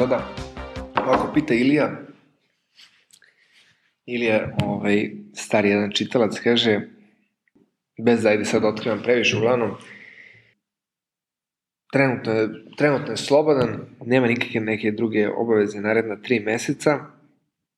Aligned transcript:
epizoda. 0.00 0.24
Ovako 0.96 1.32
pita 1.34 1.54
Ilija. 1.54 1.90
Ilija, 4.06 4.56
ovaj, 4.64 5.10
stari 5.34 5.68
jedan 5.68 5.90
čitalac, 5.90 6.38
kaže, 6.40 6.80
bez 7.98 8.22
da 8.22 8.32
ide 8.32 8.44
sad 8.44 8.64
otkrivam 8.64 9.02
previše, 9.02 9.36
uglavnom, 9.36 9.70
trenutno 11.92 12.32
je, 12.32 12.48
trenutno 12.76 13.12
je 13.12 13.16
slobodan, 13.16 13.80
nema 14.06 14.26
nikakve 14.26 14.60
neke 14.60 14.90
druge 14.90 15.28
obaveze 15.28 15.80
naredna 15.80 16.16
tri 16.22 16.40
meseca 16.40 16.98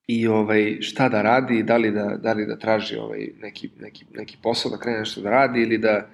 i 0.06 0.26
ovaj, 0.26 0.78
šta 0.80 1.08
da 1.08 1.22
radi, 1.22 1.62
da 1.62 1.76
li 1.76 1.90
da, 1.90 2.04
da, 2.22 2.32
li 2.32 2.46
da 2.46 2.58
traži 2.58 2.96
ovaj, 2.96 3.28
neki, 3.40 3.70
neki, 3.80 4.04
neki 4.14 4.36
posao, 4.42 4.70
da 4.70 4.78
krene 4.78 4.98
nešto 4.98 5.20
da 5.20 5.30
radi 5.30 5.62
ili 5.62 5.78
da 5.78 6.06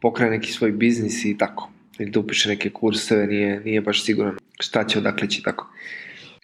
pokrene 0.00 0.30
neki 0.30 0.52
svoj 0.52 0.72
biznis 0.72 1.24
i 1.24 1.38
tako 1.38 1.70
ili 1.98 2.10
da 2.10 2.20
upiše 2.20 2.48
neke 2.48 2.70
kurseve, 2.70 3.26
nije, 3.26 3.60
nije 3.60 3.80
baš 3.80 4.04
siguran 4.04 4.38
šta 4.60 4.84
će, 4.84 4.98
odakle 4.98 5.28
će 5.28 5.42
tako. 5.42 5.72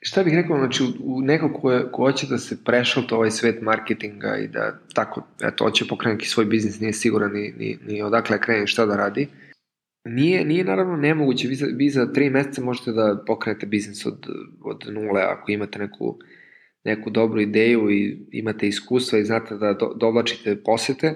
Šta 0.02 0.22
bih 0.22 0.34
rekao, 0.34 0.58
znači, 0.58 0.84
u, 1.00 1.20
neko 1.20 1.52
ko, 1.52 1.72
je, 1.72 1.92
ko 1.92 2.02
hoće 2.02 2.26
da 2.26 2.38
se 2.38 2.64
to 3.08 3.16
ovaj 3.16 3.30
svet 3.30 3.62
marketinga 3.62 4.36
i 4.36 4.48
da 4.48 4.78
tako, 4.94 5.26
eto, 5.42 5.64
hoće 5.64 5.84
pokrenuti 5.88 6.28
svoj 6.28 6.44
biznis, 6.44 6.80
nije 6.80 6.92
siguran 6.92 7.32
ni, 7.32 7.54
ni, 7.58 7.78
ni 7.86 8.02
odakle 8.02 8.40
krene 8.40 8.66
šta 8.66 8.86
da 8.86 8.96
radi, 8.96 9.28
Nije, 10.04 10.44
nije 10.44 10.64
naravno 10.64 10.96
nemoguće, 10.96 11.48
vi 11.48 11.54
za, 11.54 11.66
vi 11.76 11.90
za 11.90 12.12
tri 12.12 12.30
meseca 12.30 12.62
možete 12.62 12.92
da 12.92 13.24
pokrenete 13.26 13.66
biznis 13.66 14.06
od, 14.06 14.26
od 14.60 14.84
nule 14.92 15.22
ako 15.22 15.52
imate 15.52 15.78
neku, 15.78 16.18
neku 16.84 17.10
dobru 17.10 17.40
ideju 17.40 17.90
i 17.90 18.26
imate 18.32 18.68
iskustva 18.68 19.18
i 19.18 19.24
znate 19.24 19.56
da 19.56 19.72
do, 19.72 19.94
dovlačite 19.96 20.56
posete, 20.56 21.14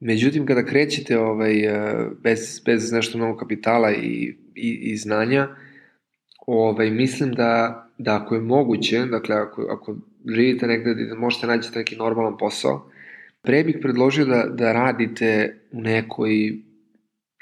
Međutim, 0.00 0.46
kada 0.46 0.64
krećete 0.64 1.18
ovaj, 1.18 1.64
eh, 1.64 2.10
bez, 2.22 2.62
bez 2.64 2.92
nešto 2.92 3.18
mnogo 3.18 3.38
kapitala 3.38 3.92
i, 3.92 4.36
i, 4.54 4.70
i 4.92 4.96
znanja, 4.96 5.48
ovaj, 6.46 6.90
mislim 6.90 7.32
da, 7.32 7.82
da 7.98 8.16
ako 8.16 8.34
je 8.34 8.40
moguće, 8.40 9.04
dakle, 9.04 9.36
ako, 9.36 9.62
ako 9.62 9.96
živite 10.34 10.66
negde 10.66 10.94
da 10.94 11.14
možete 11.14 11.46
naći 11.46 11.70
neki 11.74 11.96
normalan 11.96 12.38
posao, 12.38 12.90
pre 13.42 13.64
bih 13.64 13.78
predložio 13.82 14.24
da, 14.24 14.44
da 14.50 14.72
radite 14.72 15.58
u 15.72 15.80
nekoj 15.80 16.56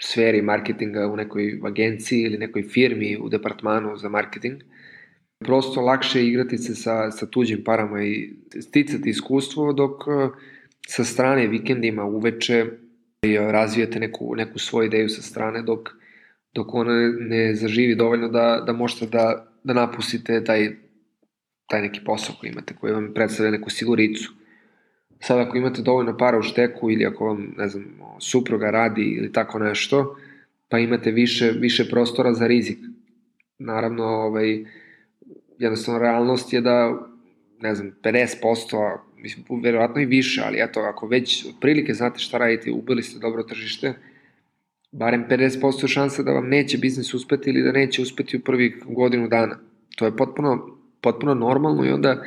sferi 0.03 0.43
marketinga, 0.43 1.07
u 1.07 1.17
nekoj 1.17 1.61
agenciji 1.65 2.21
ili 2.21 2.39
nekoj 2.39 2.63
firmi 2.63 3.19
u 3.21 3.29
departmanu 3.29 3.97
za 3.97 4.09
marketing. 4.09 4.63
Prosto 5.39 5.81
lakše 5.81 6.21
je 6.21 6.29
igrati 6.29 6.59
se 6.59 6.75
sa, 6.75 7.11
sa 7.11 7.27
tuđim 7.27 7.65
parama 7.65 8.03
i 8.03 8.31
sticati 8.61 9.11
iskustvo 9.11 9.73
dok 9.73 10.03
sa 10.87 11.05
strane 11.05 11.47
vikendima 11.47 12.05
uveče 12.05 12.67
razvijate 13.51 14.01
neku, 14.01 14.35
neku 14.37 14.59
svoju 14.59 14.87
ideju 14.87 15.09
sa 15.09 15.23
strane 15.23 15.63
dok, 15.63 15.89
dok 16.55 16.75
ona 16.75 16.93
ne 17.21 17.55
zaživi 17.55 17.95
dovoljno 17.95 18.29
da, 18.29 18.63
da 18.67 18.73
možete 18.73 19.07
da, 19.07 19.47
da 19.65 19.73
napustite 19.73 20.45
taj, 20.45 20.71
taj 21.67 21.83
neki 21.83 22.01
posao 22.05 22.37
koji 22.41 22.51
imate, 22.51 22.75
koji 22.81 22.93
vam 22.93 23.13
predstavlja 23.15 23.51
neku 23.51 23.71
siguricu. 23.71 24.33
Sad 25.21 25.39
ako 25.39 25.57
imate 25.57 25.83
dovoljno 25.83 26.17
para 26.17 26.39
u 26.39 26.43
šteku 26.43 26.91
ili 26.91 27.07
ako 27.07 27.27
vam, 27.27 27.55
ne 27.59 27.69
znam, 27.69 27.85
supruga 28.21 28.71
radi 28.71 29.03
ili 29.03 29.33
tako 29.33 29.59
nešto, 29.59 30.17
pa 30.69 30.79
imate 30.79 31.11
više, 31.11 31.51
više 31.51 31.89
prostora 31.91 32.33
za 32.33 32.47
rizik. 32.47 32.79
Naravno, 33.59 34.05
ovaj, 34.05 34.65
jednostavno 35.59 36.01
realnost 36.01 36.53
je 36.53 36.61
da, 36.61 37.09
ne 37.61 37.75
znam, 37.75 37.93
50%, 38.03 38.99
mislim, 39.17 39.63
verovatno 39.63 40.03
i 40.03 40.07
više, 40.07 40.43
ali 40.47 40.59
eto, 40.61 40.81
ako 40.81 41.07
već 41.07 41.47
otprilike 41.47 41.95
znate 41.95 42.19
šta 42.19 42.39
radite, 42.39 42.71
ubili 42.71 43.03
ste 43.03 43.19
dobro 43.19 43.43
tržište, 43.43 43.95
barem 44.95 45.25
50% 45.31 45.89
šanse 45.89 46.23
da 46.23 46.33
vam 46.33 46.49
neće 46.49 46.79
biznis 46.79 47.15
uspeti 47.15 47.51
ili 47.51 47.63
da 47.63 47.73
neće 47.73 48.03
uspeti 48.03 48.37
u 48.37 48.41
prvih 48.41 48.77
godinu 48.85 49.29
dana. 49.29 49.59
To 49.97 50.05
je 50.05 50.17
potpuno, 50.17 50.79
potpuno 51.01 51.35
normalno 51.35 51.85
i 51.85 51.91
onda 51.91 52.25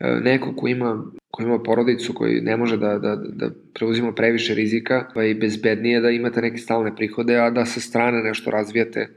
e, 0.00 0.20
neko 0.22 0.54
ko 0.56 0.68
ima, 0.68 1.04
ko 1.30 1.42
ima 1.42 1.62
porodicu 1.62 2.14
koji 2.14 2.40
ne 2.40 2.56
može 2.56 2.76
da, 2.76 2.98
da, 2.98 3.16
da 3.16 3.50
preuzima 3.74 4.12
previše 4.12 4.54
rizika, 4.54 5.10
pa 5.14 5.22
je 5.22 5.34
bezbednije 5.34 6.00
da 6.00 6.10
imate 6.10 6.40
neke 6.40 6.58
stalne 6.58 6.96
prihode, 6.96 7.36
a 7.36 7.50
da 7.50 7.64
sa 7.64 7.80
strane 7.80 8.22
nešto 8.22 8.50
razvijate, 8.50 9.08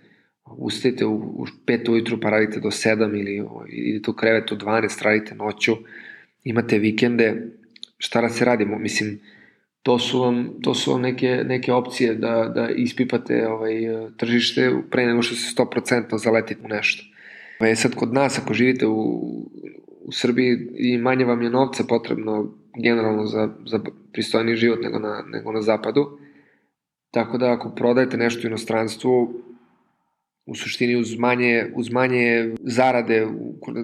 ustajete 0.45 1.05
u, 1.05 1.15
u 1.15 1.45
5 1.65 1.91
ujutru 1.91 2.19
pa 2.19 2.29
radite 2.29 2.59
do 2.59 2.69
7 2.69 3.19
ili 3.19 3.43
idete 3.69 4.11
u 4.11 4.13
krevet 4.13 4.51
u 4.51 4.55
12, 4.55 5.03
radite 5.03 5.35
noću, 5.35 5.73
imate 6.43 6.79
vikende, 6.79 7.47
šta 7.97 8.21
da 8.21 8.29
se 8.29 8.45
radimo, 8.45 8.79
mislim, 8.79 9.19
to 9.83 9.99
su 9.99 10.19
vam, 10.21 10.49
to 10.61 10.73
su 10.73 10.91
vam 10.91 11.01
neke, 11.01 11.43
neke 11.45 11.73
opcije 11.73 12.15
da, 12.15 12.51
da 12.55 12.69
ispipate 12.69 13.47
ovaj, 13.47 13.73
tržište 14.17 14.71
pre 14.91 15.05
nego 15.05 15.21
što 15.21 15.35
se 15.35 15.55
100% 15.55 16.17
zaletite 16.17 16.61
u 16.65 16.67
nešto. 16.67 17.03
Je 17.59 17.75
sad 17.75 17.95
kod 17.95 18.13
nas, 18.13 18.39
ako 18.39 18.53
živite 18.53 18.87
u, 18.87 19.01
u 20.01 20.11
Srbiji 20.11 20.57
i 20.75 20.97
manje 20.97 21.25
vam 21.25 21.41
je 21.41 21.49
novca 21.49 21.83
potrebno 21.83 22.53
generalno 22.83 23.25
za, 23.25 23.49
za 23.65 23.79
pristojni 24.13 24.55
život 24.55 24.79
nego 24.81 24.99
na, 24.99 25.23
nego 25.27 25.51
na 25.51 25.61
zapadu, 25.61 26.17
tako 27.11 27.37
da 27.37 27.51
ako 27.51 27.69
prodajete 27.69 28.17
nešto 28.17 28.47
u 28.47 28.49
inostranstvu, 28.49 29.43
u 30.45 30.55
suštini 30.55 30.95
uz 30.95 31.17
manje, 31.17 31.65
uz 31.75 31.91
manje 31.91 32.55
zarade 32.61 33.27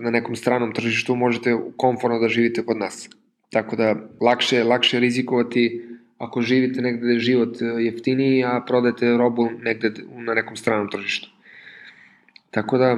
na 0.02 0.12
nekom 0.12 0.36
stranom 0.36 0.74
tržištu 0.74 1.16
možete 1.16 1.58
komfortno 1.78 2.20
da 2.20 2.28
živite 2.28 2.66
kod 2.66 2.78
nas. 2.78 3.10
Tako 3.52 3.76
da 3.76 3.96
lakše, 4.22 4.64
lakše 4.64 5.00
rizikovati 5.00 5.89
ako 6.20 6.42
živite 6.42 6.82
negde 6.82 7.02
gde 7.02 7.14
je 7.14 7.20
život 7.20 7.62
e, 7.62 7.66
jeftiniji, 7.66 8.44
a 8.44 8.60
prodajete 8.68 9.18
robu 9.18 9.50
negde 9.62 9.94
na 10.12 10.34
nekom 10.34 10.56
stranom 10.56 10.90
tržištu. 10.92 11.30
Tako 12.52 12.78
da 12.78 12.98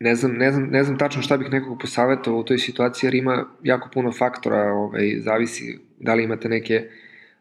ne 0.00 0.14
znam, 0.14 0.32
ne 0.32 0.52
znam, 0.52 0.68
ne 0.70 0.84
znam 0.84 0.98
tačno 0.98 1.22
šta 1.22 1.36
bih 1.36 1.50
nekog 1.50 1.78
posavetovao 1.80 2.40
u 2.40 2.44
toj 2.44 2.58
situaciji, 2.58 3.08
jer 3.08 3.14
ima 3.14 3.44
jako 3.62 3.88
puno 3.92 4.12
faktora, 4.12 4.72
ovaj, 4.72 5.18
zavisi 5.20 5.78
da 5.98 6.14
li 6.14 6.24
imate 6.24 6.48
neke, 6.48 6.88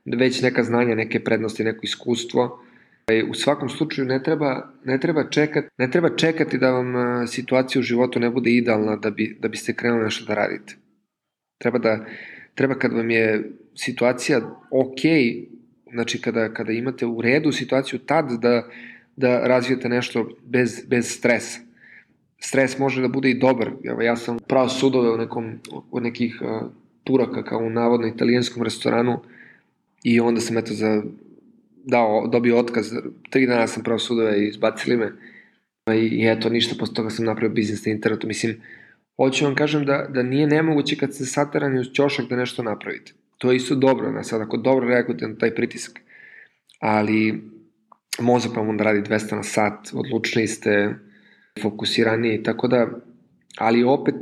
već 0.06 0.42
neka 0.42 0.64
znanja, 0.64 0.96
neke 0.96 1.24
prednosti, 1.24 1.64
neko 1.64 1.80
iskustvo, 1.84 2.60
Ovaj, 3.10 3.24
u 3.30 3.34
svakom 3.34 3.70
slučaju 3.70 4.08
ne 4.08 4.24
treba, 4.24 4.70
ne 4.84 5.00
treba, 5.00 5.30
čekati, 5.30 5.68
ne 5.78 5.92
treba 5.92 6.16
čekati 6.16 6.58
da 6.58 6.72
vam 6.72 6.94
situacija 7.28 7.80
u 7.80 7.84
životu 7.84 8.20
ne 8.20 8.30
bude 8.30 8.52
idealna 8.52 8.96
da, 8.96 9.10
bi, 9.10 9.38
da 9.40 9.48
biste 9.48 9.74
krenuli 9.74 10.04
nešto 10.04 10.26
da 10.26 10.34
radite. 10.34 10.76
Treba 11.62 11.80
da, 11.80 12.06
treba 12.56 12.76
kad 12.76 12.94
vam 12.94 13.12
je 13.12 13.52
situacija 13.76 14.40
ok, 14.72 15.00
znači 15.92 16.22
kada, 16.22 16.54
kada 16.54 16.72
imate 16.72 17.06
u 17.06 17.22
redu 17.22 17.52
situaciju 17.52 18.00
tad 18.00 18.32
da, 18.42 18.68
da 19.16 19.48
razvijete 19.48 19.90
nešto 19.90 20.30
bez, 20.46 20.86
bez 20.88 21.06
stresa. 21.18 21.60
Stres 22.40 22.78
može 22.80 23.02
da 23.02 23.08
bude 23.08 23.30
i 23.30 23.40
dobar. 23.40 23.72
Evo, 23.84 24.02
ja 24.02 24.16
sam 24.16 24.38
pravo 24.48 24.70
sudove 24.70 25.10
u 25.10 25.18
nekom, 25.18 25.60
od 25.92 26.04
nekih 26.04 26.42
uh, 26.42 26.70
turaka 27.04 27.44
kao 27.44 27.60
u 27.60 27.70
navodno 27.70 28.08
italijanskom 28.08 28.64
restoranu 28.64 29.20
i 30.04 30.20
onda 30.20 30.42
sam 30.42 30.58
eto 30.58 30.74
za 30.74 31.04
dao, 31.84 32.28
dobio 32.28 32.58
otkaz, 32.58 32.94
tri 33.30 33.48
dana 33.48 33.68
sam 33.68 33.84
pravo 33.84 34.00
sudove 34.00 34.44
i 34.44 34.48
izbacili 34.48 34.98
me 34.98 35.12
i, 35.96 36.08
i 36.08 36.28
eto, 36.28 36.50
ništa, 36.50 36.76
posle 36.80 36.96
toga 36.96 37.10
sam 37.10 37.26
napravio 37.26 37.56
biznis 37.56 37.86
na 37.86 37.92
internetu, 37.92 38.28
mislim, 38.28 38.62
hoću 39.22 39.46
vam 39.46 39.56
kažem 39.56 39.86
da, 39.86 40.06
da 40.10 40.24
nije 40.24 40.48
nemoguće 40.48 40.98
kad 40.98 41.14
ste 41.14 41.26
saterani 41.26 41.80
uz 41.80 41.88
ćošak 41.94 42.30
da 42.30 42.36
nešto 42.36 42.64
napravite. 42.64 43.14
To 43.38 43.52
je 43.52 43.56
isto 43.56 43.76
dobro, 43.76 44.12
na 44.12 44.24
sad, 44.24 44.42
ako 44.42 44.58
dobro 44.58 44.88
reagujete 44.88 45.28
na 45.28 45.36
taj 45.36 45.56
pritisak, 45.56 46.00
ali 46.80 47.44
mozak 48.20 48.56
vam 48.56 48.70
onda 48.70 48.84
radi 48.84 49.02
200 49.02 49.36
na 49.36 49.44
sat, 49.44 49.90
odlučni 49.94 50.48
ste, 50.48 50.96
fokusirani, 51.62 52.44
tako 52.44 52.68
da, 52.68 52.88
ali 53.58 53.84
opet 53.84 54.16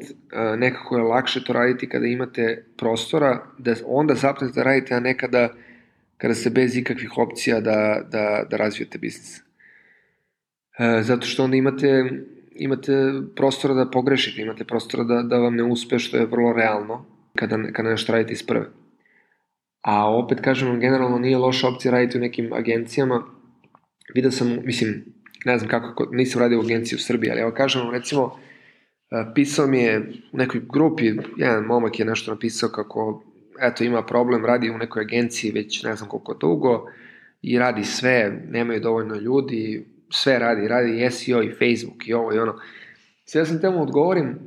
nekako 0.57 0.97
je 0.97 1.03
lakše 1.03 1.43
to 1.43 1.53
raditi 1.53 1.89
kada 1.89 2.05
imate 2.05 2.65
prostora, 2.77 3.43
da 3.57 3.75
onda 3.85 4.15
zapnete 4.15 4.53
da 4.53 4.63
radite, 4.63 4.95
a 4.95 4.99
nekada 4.99 5.49
kada 6.17 6.35
ste 6.35 6.49
bez 6.49 6.77
ikakvih 6.77 7.17
opcija 7.17 7.59
da, 7.59 8.01
da, 8.11 8.43
da 8.49 8.57
razvijete 8.57 8.97
biznis. 8.97 9.37
E, 10.79 11.01
zato 11.01 11.27
što 11.27 11.43
onda 11.43 11.57
imate, 11.57 12.11
imate 12.59 12.94
prostora 13.35 13.73
da 13.73 13.89
pogrešite, 13.89 14.41
imate 14.41 14.63
prostora 14.63 15.03
da, 15.03 15.21
da 15.21 15.38
vam 15.38 15.56
ne 15.56 15.63
uspe, 15.63 16.00
što 16.00 16.17
je 16.17 16.25
vrlo 16.25 16.53
realno 16.53 17.06
kada, 17.35 17.57
kada 17.73 17.89
nešto 17.89 18.13
radite 18.13 18.33
iz 18.33 18.44
prve. 18.44 18.65
A 19.81 20.15
opet 20.15 20.39
kažem 20.41 20.79
generalno 20.79 21.19
nije 21.19 21.38
loša 21.38 21.67
opcija 21.67 21.91
raditi 21.91 22.17
u 22.17 22.21
nekim 22.21 22.53
agencijama. 22.53 23.23
Vidio 24.15 24.31
sam, 24.31 24.59
mislim, 24.63 25.06
ne 25.45 25.57
znam 25.57 25.69
kako, 25.69 26.07
nisam 26.11 26.41
radio 26.41 26.59
u 26.59 26.61
agenciji 26.61 26.95
u 26.95 27.00
Srbiji, 27.00 27.31
ali 27.31 27.41
evo 27.41 27.51
kažem 27.51 27.91
recimo, 27.91 28.39
e, 29.11 29.25
pisao 29.35 29.67
mi 29.67 29.79
je 29.79 30.11
u 30.33 30.38
nekoj 30.38 30.61
grupi, 30.73 31.11
jedan 31.38 31.63
momak 31.63 32.00
je 32.00 32.06
nešto 32.06 32.31
napisao 32.31 32.69
kako 32.69 33.23
eto, 33.61 33.83
ima 33.83 34.03
problem, 34.06 34.45
radi 34.45 34.69
u 34.69 34.77
nekoj 34.77 35.01
agenciji 35.01 35.51
već 35.51 35.83
ne 35.83 35.95
znam 35.95 36.09
koliko 36.09 36.33
dugo 36.33 36.85
i 37.41 37.59
radi 37.59 37.83
sve, 37.83 38.44
nemaju 38.50 38.79
dovoljno 38.79 39.15
ljudi, 39.15 39.85
sve 40.11 40.39
radi, 40.39 40.67
radi 40.67 41.09
SEO 41.11 41.44
i 41.44 41.51
Facebook 41.51 42.07
i 42.07 42.13
ovo 42.13 42.33
i 42.33 42.39
ono. 42.39 42.56
Sve 43.25 43.41
ja 43.41 43.45
sam 43.45 43.61
temu 43.61 43.81
odgovorim 43.81 44.39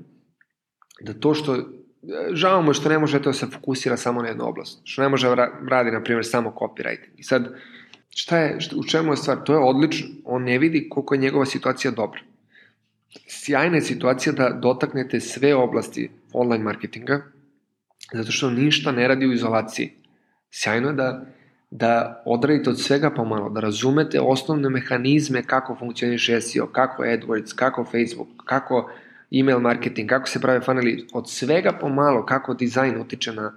da 1.01 1.15
to 1.15 1.35
što, 1.35 1.57
žao 2.33 2.63
mu 2.63 2.73
što 2.73 2.89
ne 2.89 2.99
može 2.99 3.23
to 3.23 3.31
da 3.31 3.33
se 3.33 3.47
fokusira 3.47 3.97
samo 3.97 4.23
na 4.23 4.29
jednu 4.29 4.49
oblast, 4.49 4.81
što 4.85 5.03
ne 5.03 5.09
može 5.09 5.35
radi, 5.71 5.91
na 5.91 6.03
primjer, 6.03 6.25
samo 6.27 6.55
copywriting. 6.61 7.11
I 7.17 7.23
sad, 7.23 7.55
šta 8.11 8.39
je, 8.39 8.61
šta, 8.61 8.77
u 8.77 8.85
čemu 8.85 9.13
je 9.13 9.17
stvar? 9.17 9.45
To 9.45 9.53
je 9.53 9.59
odlično, 9.59 10.09
on 10.25 10.43
ne 10.43 10.59
vidi 10.59 10.89
koliko 10.89 11.15
je 11.15 11.21
njegova 11.21 11.47
situacija 11.47 11.91
dobra. 11.91 12.21
sjajna 13.27 13.77
je 13.77 13.83
situacija 13.83 14.33
da 14.33 14.51
dotaknete 14.51 15.21
sve 15.21 15.55
oblasti 15.55 16.11
online 16.33 16.65
marketinga, 16.65 17.23
zato 18.13 18.33
što 18.33 18.51
ništa 18.51 18.93
ne 18.93 19.09
radi 19.09 19.27
u 19.27 19.33
izolaciji. 19.33 19.93
Sjajno 20.51 20.89
je 20.89 20.95
da, 20.95 21.27
da 21.75 22.23
odradite 22.25 22.71
od 22.71 22.81
svega 22.81 23.11
pomalo, 23.11 23.49
da 23.51 23.61
razumete 23.61 24.21
osnovne 24.21 24.69
mehanizme 24.69 25.43
kako 25.43 25.75
funkcioniše 25.75 26.41
SEO, 26.41 26.67
kako 26.67 27.03
AdWords, 27.03 27.55
kako 27.55 27.85
Facebook, 27.85 28.29
kako 28.45 28.91
email 29.41 29.61
marketing, 29.61 30.09
kako 30.09 30.29
se 30.29 30.41
prave 30.41 30.61
funneli, 30.61 31.07
od 31.13 31.31
svega 31.31 31.73
pomalo, 31.81 32.27
kako 32.27 32.55
dizajn 32.55 33.01
utiče 33.01 33.33
na, 33.33 33.53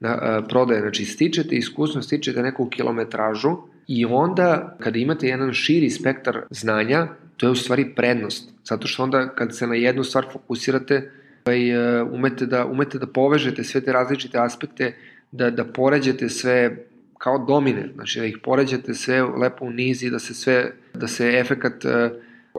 na 0.00 0.14
uh, 0.14 0.46
prodaje. 0.48 0.80
Znači, 0.80 1.04
stičete 1.04 1.56
iskusno, 1.56 2.02
stičete 2.02 2.42
neku 2.42 2.68
kilometražu 2.68 3.56
i 3.86 4.04
onda 4.04 4.76
kada 4.80 4.98
imate 4.98 5.26
jedan 5.26 5.52
širi 5.52 5.90
spektar 5.90 6.42
znanja, 6.50 7.08
to 7.36 7.46
je 7.46 7.50
u 7.50 7.54
stvari 7.54 7.94
prednost. 7.94 8.52
Zato 8.64 8.86
što 8.86 9.02
onda 9.02 9.28
kad 9.28 9.56
se 9.56 9.66
na 9.66 9.74
jednu 9.74 10.04
stvar 10.04 10.26
fokusirate, 10.32 11.10
ovaj, 11.44 12.02
umete, 12.02 12.46
da, 12.46 12.66
umete 12.66 12.98
da 12.98 13.06
povežete 13.06 13.64
sve 13.64 13.80
te 13.80 13.92
različite 13.92 14.38
aspekte, 14.38 14.94
da, 15.32 15.50
da 15.50 15.64
poređete 15.64 16.28
sve 16.28 16.86
kao 17.18 17.38
domine, 17.38 17.88
znači 17.94 18.20
da 18.20 18.26
ih 18.26 18.38
poređate 18.42 18.94
sve 18.94 19.22
lepo 19.22 19.64
u 19.64 19.70
nizi, 19.70 20.10
da 20.10 20.18
se 20.18 20.34
sve, 20.34 20.72
da 20.94 21.08
se 21.08 21.38
efekat 21.40 21.84
uh, 21.84 21.92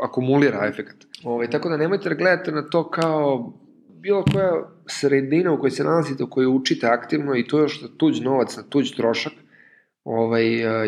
akumulira 0.03 0.67
efekat. 0.67 0.95
Ove, 1.23 1.33
ovaj, 1.33 1.49
tako 1.49 1.69
da 1.69 1.77
nemojte 1.77 2.09
da 2.09 2.15
gledate 2.15 2.51
na 2.51 2.69
to 2.69 2.89
kao 2.89 3.53
bilo 3.87 4.23
koja 4.33 4.69
sredina 4.85 5.51
u 5.51 5.59
kojoj 5.59 5.71
se 5.71 5.83
nalazite, 5.83 6.23
u 6.23 6.29
kojoj 6.29 6.47
učite 6.47 6.87
aktivno 6.87 7.35
i 7.35 7.47
to 7.47 7.61
je 7.61 7.67
što 7.67 7.87
tuđ 7.87 8.19
novac 8.19 8.57
na 8.57 8.63
tuđ 8.63 8.91
trošak 8.91 9.33
ovaj, 10.03 10.47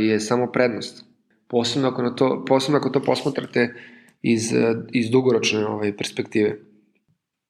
je 0.09 0.19
samo 0.19 0.51
prednost. 0.51 1.05
Posebno 1.47 1.87
ako, 1.89 2.01
na 2.01 2.15
to, 2.15 2.45
posebno 2.47 2.77
ako 2.77 2.89
to 2.89 3.03
posmatrate 3.03 3.73
iz, 4.21 4.53
iz 4.91 5.09
dugoročne 5.09 5.65
ovaj, 5.65 5.97
perspektive. 5.97 6.57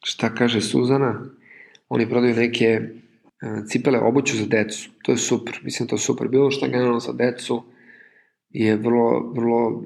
Šta 0.04 0.36
kaže 0.36 0.62
Suzana? 0.62 1.22
Oni 1.90 2.10
prodaju 2.10 2.36
neke 2.36 2.82
cipele 3.68 4.00
obuću 4.00 4.38
za 4.38 4.46
decu. 4.46 4.90
To 5.04 5.12
je 5.12 5.18
super. 5.18 5.60
Mislim 5.64 5.88
to 5.88 5.96
je 5.96 6.00
super. 6.00 6.28
Bilo 6.28 6.52
šta 6.52 6.68
generalno 6.68 7.00
za 7.00 7.14
decu 7.14 7.64
je 8.50 8.76
vrlo, 8.76 9.32
vrlo 9.36 9.84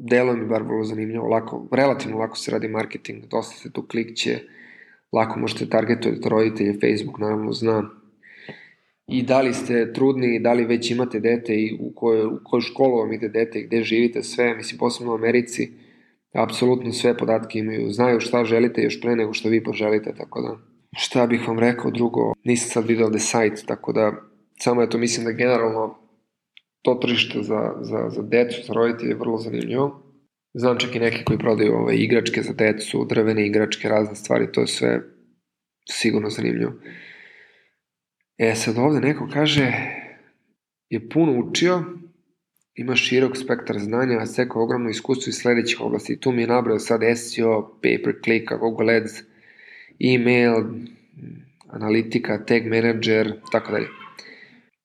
delo 0.00 0.36
mi 0.36 0.46
bar 0.46 0.62
vrlo 0.62 0.84
zanimljivo, 0.84 1.28
lako, 1.28 1.68
relativno 1.72 2.18
lako 2.18 2.36
se 2.36 2.50
radi 2.50 2.68
marketing, 2.68 3.24
dosta 3.26 3.56
se 3.56 3.72
tu 3.72 3.82
klikće, 3.82 4.38
lako 5.12 5.38
možete 5.38 5.68
targetovati 5.68 6.28
roditelje, 6.28 6.72
Facebook 6.72 7.18
naravno 7.18 7.52
zna. 7.52 7.90
I 9.06 9.22
da 9.22 9.40
li 9.40 9.54
ste 9.54 9.92
trudni, 9.92 10.40
da 10.40 10.52
li 10.52 10.64
već 10.64 10.90
imate 10.90 11.20
dete 11.20 11.54
i 11.54 11.76
u 11.80 11.92
kojoj, 11.94 12.26
u 12.26 12.40
kojoj 12.44 12.60
školu 12.60 12.98
vam 12.98 13.12
ide 13.12 13.28
dete 13.28 13.58
i 13.58 13.66
gde 13.66 13.82
živite, 13.82 14.22
sve, 14.22 14.54
mislim, 14.54 14.78
posebno 14.78 15.12
u 15.12 15.14
Americi, 15.14 15.72
apsolutno 16.32 16.92
sve 16.92 17.16
podatke 17.16 17.58
imaju, 17.58 17.90
znaju 17.90 18.20
šta 18.20 18.44
želite 18.44 18.82
još 18.82 19.00
pre 19.00 19.16
nego 19.16 19.32
što 19.32 19.48
vi 19.48 19.64
poželite, 19.64 20.14
tako 20.18 20.42
da 20.42 20.56
šta 20.96 21.26
bih 21.26 21.48
vam 21.48 21.58
rekao 21.58 21.90
drugo, 21.90 22.32
nisam 22.44 22.70
sad 22.70 22.86
vidio 22.86 23.06
ovde 23.06 23.18
sajt, 23.18 23.64
tako 23.66 23.92
da 23.92 24.12
samo 24.58 24.80
je 24.80 24.90
to 24.90 24.98
mislim 24.98 25.24
da 25.26 25.32
generalno 25.32 25.98
to 26.82 26.94
tržište 26.94 27.42
za, 27.42 27.74
za, 27.80 28.08
za 28.08 28.22
decu, 28.22 28.62
za 28.66 28.72
roditelje 28.72 29.10
je 29.10 29.16
vrlo 29.16 29.38
zanimljivo. 29.38 30.02
Znam 30.54 30.78
čak 30.78 30.94
i 30.94 30.98
neki 30.98 31.24
koji 31.24 31.38
prodaju 31.38 31.74
ove 31.74 31.96
igračke 31.96 32.42
za 32.42 32.52
decu, 32.52 33.04
drvene 33.04 33.46
igračke, 33.46 33.88
razne 33.88 34.14
stvari, 34.14 34.52
to 34.52 34.60
je 34.60 34.66
sve 34.66 35.00
sigurno 35.90 36.30
zanimljivo. 36.30 36.72
E 38.38 38.54
sad 38.54 38.78
ovde 38.78 39.00
neko 39.00 39.28
kaže 39.32 39.72
je 40.90 41.08
puno 41.08 41.38
učio, 41.38 41.84
ima 42.74 42.96
širok 42.96 43.36
spektar 43.36 43.78
znanja, 43.78 44.18
a 44.18 44.26
seko 44.26 44.62
ogromno 44.62 44.90
iskustvo 44.90 45.30
iz 45.30 45.36
sledećih 45.36 45.80
oblasti. 45.80 46.20
Tu 46.20 46.32
mi 46.32 46.42
je 46.42 46.48
nabrao 46.48 46.78
sad 46.78 47.00
SEO, 47.16 47.78
pay 47.82 48.04
per 48.04 48.14
click, 48.24 48.52
Google 48.60 48.96
Ads, 48.96 49.12
email, 50.00 50.64
analitika, 51.68 52.44
tag 52.44 52.66
manager, 52.66 53.32
tako 53.52 53.72
dalje. 53.72 53.88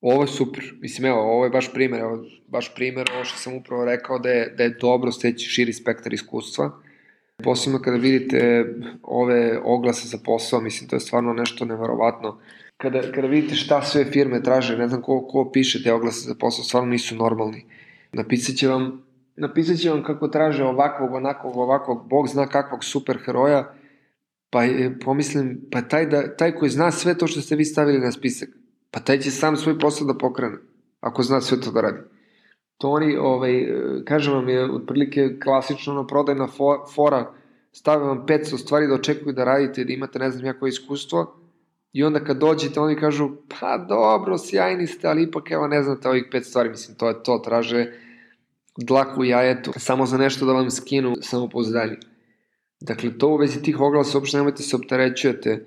Ovo 0.02 0.22
je 0.24 0.28
super. 0.28 0.74
Mislim, 0.82 1.06
evo, 1.06 1.20
ovo 1.22 1.44
je 1.44 1.50
baš 1.50 1.74
primer, 1.74 2.00
evo, 2.00 2.26
baš 2.48 2.76
primer, 2.76 3.08
ovo 3.16 3.24
što 3.24 3.38
sam 3.38 3.56
upravo 3.56 3.86
rekao 3.86 4.20
da 4.20 4.30
je, 4.30 4.54
da 4.58 4.64
je 4.64 4.78
dobro 4.82 5.12
steći 5.12 5.50
širi 5.50 5.74
spektar 5.74 6.14
iskustva. 6.14 6.72
Posebno 7.44 7.80
kada 7.82 7.98
vidite 7.98 8.66
ove 9.04 9.60
oglase 9.64 10.08
za 10.08 10.18
posao, 10.26 10.62
mislim, 10.62 10.90
to 10.90 10.96
je 10.96 11.00
stvarno 11.00 11.34
nešto 11.34 11.66
neverovatno. 11.66 12.40
Kada, 12.78 13.02
kada 13.12 13.28
vidite 13.28 13.56
šta 13.56 13.82
sve 13.82 14.06
firme 14.06 14.44
traže, 14.44 14.78
ne 14.78 14.88
znam 14.88 15.02
ko, 15.02 15.28
ko 15.28 15.52
piše 15.52 15.84
te 15.84 15.94
oglase 15.94 16.28
za 16.28 16.36
posao, 16.40 16.64
stvarno 16.64 16.90
nisu 16.90 17.16
normalni. 17.16 17.66
Napisat 18.12 18.56
će 18.56 18.68
vam, 18.68 19.06
napisat 19.36 19.78
će 19.78 19.90
vam 19.90 20.04
kako 20.04 20.28
traže 20.28 20.64
ovakvog, 20.64 21.14
onakvog, 21.14 21.58
ovakvog, 21.58 22.08
bog 22.10 22.28
zna 22.28 22.48
kakvog 22.48 22.84
super 22.84 23.18
heroja, 23.26 23.74
pa 24.54 24.60
pomislim, 25.06 25.62
pa 25.72 25.82
taj, 25.82 26.06
da, 26.06 26.36
taj 26.38 26.56
koji 26.56 26.70
zna 26.70 26.92
sve 26.92 27.18
to 27.18 27.28
što 27.28 27.42
ste 27.42 27.56
vi 27.56 27.66
stavili 27.66 28.00
na 28.00 28.12
spisak, 28.12 28.50
pa 28.92 29.00
taj 29.00 29.20
će 29.20 29.32
sam 29.32 29.58
svoj 29.58 29.80
posao 29.80 30.08
da 30.08 30.18
pokrene, 30.18 30.58
ako 31.02 31.24
zna 31.24 31.42
sve 31.42 31.62
to 31.62 31.72
da 31.72 31.82
radi. 31.82 31.98
To 32.78 32.90
oni, 32.90 33.18
ovaj, 33.18 33.68
kažem 34.06 34.34
vam, 34.34 34.50
je 34.50 34.72
otprilike 34.72 35.40
klasično 35.44 35.94
na 35.94 36.08
prodajna 36.08 36.48
fora, 36.96 37.34
stave 37.72 38.06
vam 38.06 38.26
500 38.28 38.58
stvari 38.58 38.88
da 38.88 38.94
očekuju 38.94 39.34
da 39.34 39.44
radite, 39.44 39.84
da 39.84 39.94
imate 39.94 40.20
ne 40.20 40.32
znam 40.32 40.46
jako 40.46 40.68
iskustvo, 40.68 41.40
i 41.94 42.04
onda 42.04 42.24
kad 42.24 42.38
dođete 42.38 42.80
oni 42.80 42.96
kažu, 42.96 43.30
pa 43.60 43.78
dobro, 43.78 44.38
sjajni 44.38 44.88
ste, 44.88 45.08
ali 45.08 45.24
ipak 45.24 45.52
evo 45.52 45.68
ne 45.68 45.84
znate 45.84 46.10
ovih 46.10 46.26
pet 46.32 46.46
stvari, 46.46 46.70
mislim, 46.70 46.98
to 46.98 47.08
je 47.08 47.24
to, 47.24 47.38
traže 47.38 47.92
dlaku 48.78 49.24
jajetu, 49.24 49.72
samo 49.78 50.06
za 50.06 50.18
nešto 50.18 50.46
da 50.46 50.54
vam 50.54 50.72
skinu 50.72 51.14
samopouzdanje. 51.22 51.98
Dakle, 52.84 53.18
to 53.18 53.28
u 53.28 53.38
vezi 53.38 53.62
tih 53.64 53.80
oglasa 53.80 54.18
uopšte 54.18 54.38
nemojte 54.38 54.64
se 54.64 54.76
opterećujete, 54.76 55.66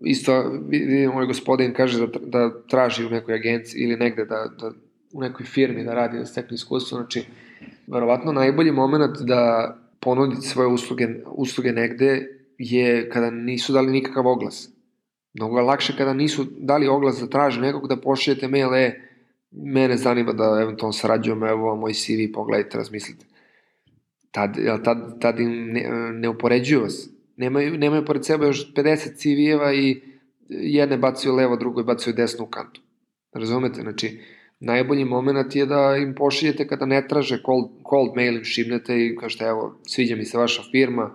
isto 0.00 0.42
vidim 0.68 1.10
ovaj 1.10 1.26
gospodin 1.26 1.74
kaže 1.74 2.06
da, 2.06 2.06
da 2.20 2.62
traži 2.68 3.06
u 3.06 3.10
nekoj 3.10 3.34
agenciji 3.34 3.80
ili 3.82 3.96
negde 3.96 4.24
da, 4.24 4.46
da 4.60 4.70
u 5.12 5.20
nekoj 5.20 5.46
firmi 5.46 5.84
da 5.84 5.94
radi, 5.94 6.18
da 6.18 6.26
stekne 6.26 6.54
iskustvo, 6.54 6.98
znači 6.98 7.24
verovatno 7.86 8.32
najbolji 8.32 8.72
moment 8.72 9.16
da 9.20 9.74
ponudite 10.00 10.42
svoje 10.42 10.68
usluge, 10.68 11.08
usluge 11.26 11.72
negde 11.72 12.28
je 12.58 13.10
kada 13.10 13.30
nisu 13.30 13.72
dali 13.72 13.92
nikakav 13.92 14.26
oglas. 14.26 14.68
Mnogo 15.34 15.58
je 15.58 15.64
lakše 15.64 15.96
kada 15.98 16.14
nisu 16.14 16.46
dali 16.58 16.88
oglas 16.88 17.20
da 17.20 17.26
traže 17.26 17.60
nekog 17.60 17.88
da 17.88 17.96
pošaljete 17.96 18.48
mail, 18.48 18.74
e, 18.74 19.00
mene 19.50 19.96
zanima 19.96 20.32
da 20.32 20.58
eventualno 20.62 20.92
sarađujemo, 20.92 21.48
evo 21.48 21.76
moj 21.76 21.92
CV, 21.92 22.32
pogledajte, 22.34 22.78
razmislite. 22.78 23.26
Tad, 24.36 24.56
tad, 24.84 25.20
tad 25.20 25.40
im 25.40 25.72
ne, 25.72 25.88
ne 26.12 26.28
upoređuju 26.28 26.80
vas 26.80 27.16
nemaju, 27.36 27.78
nemaju 27.78 28.04
pored 28.04 28.24
sebe 28.24 28.46
još 28.46 28.74
50 28.74 29.16
CV-eva 29.16 29.74
i 29.74 30.00
jedne 30.48 30.96
bacaju 30.96 31.34
levo, 31.34 31.56
drugoj 31.56 31.84
bacaju 31.84 32.14
desno 32.14 32.44
u 32.44 32.48
kantu. 32.48 32.80
Razumete? 33.32 33.80
Znači, 33.80 34.20
najbolji 34.60 35.04
moment 35.04 35.56
je 35.56 35.66
da 35.66 35.96
im 35.96 36.14
pošiljete 36.14 36.68
kada 36.68 36.86
ne 36.86 37.08
traže 37.08 37.42
cold, 37.46 37.68
cold 37.90 38.16
mail 38.16 38.36
im 38.36 38.44
šibnete 38.44 39.06
i 39.06 39.16
kažete 39.16 39.44
evo, 39.44 39.78
sviđa 39.82 40.16
mi 40.16 40.24
se 40.24 40.38
vaša 40.38 40.62
firma, 40.70 41.10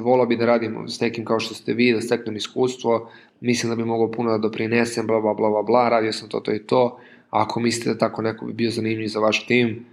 volao 0.00 0.26
bi 0.26 0.36
da 0.36 0.46
radimo 0.46 0.88
s 0.88 1.00
nekim 1.00 1.24
kao 1.24 1.40
što 1.40 1.54
ste 1.54 1.74
vi, 1.74 1.92
da 1.92 2.00
steknem 2.00 2.36
iskustvo, 2.36 3.10
mislim 3.40 3.70
da 3.70 3.76
bi 3.76 3.84
mogao 3.84 4.12
puno 4.12 4.30
da 4.30 4.38
doprinesem, 4.38 5.06
bla, 5.06 5.20
bla, 5.20 5.34
bla, 5.34 5.50
bla, 5.50 5.62
bla, 5.62 5.88
radio 5.88 6.12
sam 6.12 6.28
to, 6.28 6.40
to 6.40 6.54
i 6.54 6.66
to. 6.66 6.98
Ako 7.30 7.60
mislite 7.60 7.90
da 7.90 7.98
tako 7.98 8.22
neko 8.22 8.46
bi 8.46 8.52
bio 8.52 8.70
zanimljiv 8.70 9.08
za 9.08 9.20
vaš 9.20 9.46
tim, 9.46 9.86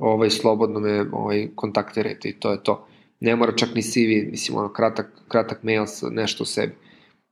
ovaj, 0.00 0.30
slobodno 0.30 0.80
me 0.80 1.04
ovaj, 1.12 1.48
kontaktirajte 1.54 2.28
i 2.28 2.40
to 2.40 2.50
je 2.50 2.62
to 2.62 2.86
ne 3.20 3.36
mora 3.36 3.52
čak 3.56 3.74
ni 3.74 3.82
CV, 3.82 4.30
mislim, 4.30 4.58
ono, 4.58 4.72
kratak, 4.72 5.12
kratak 5.28 5.62
mail 5.62 5.86
sa 5.86 6.08
nešto 6.10 6.42
o 6.42 6.46
sebi. 6.46 6.72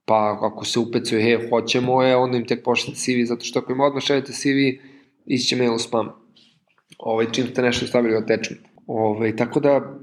Pa 0.04 0.38
ako 0.40 0.64
se 0.64 0.78
upecuje, 0.78 1.22
he, 1.22 1.48
hoćemo 1.50 2.02
je, 2.02 2.16
onda 2.16 2.36
im 2.36 2.46
tek 2.46 2.64
pošljete 2.64 2.98
CV, 2.98 3.24
zato 3.24 3.44
što 3.44 3.58
ako 3.58 3.72
im 3.72 3.80
odmah 3.80 4.02
šaljete 4.02 4.32
CV, 4.32 4.80
isće 5.26 5.56
mail 5.56 5.74
u 5.74 5.78
spam. 5.78 6.08
Ovaj, 6.98 7.26
čim 7.32 7.46
ste 7.46 7.62
nešto 7.62 7.86
stavili 7.86 8.14
u 8.14 8.18
attachment. 8.18 8.60
Ovaj, 8.86 9.36
tako 9.36 9.60
da, 9.60 9.98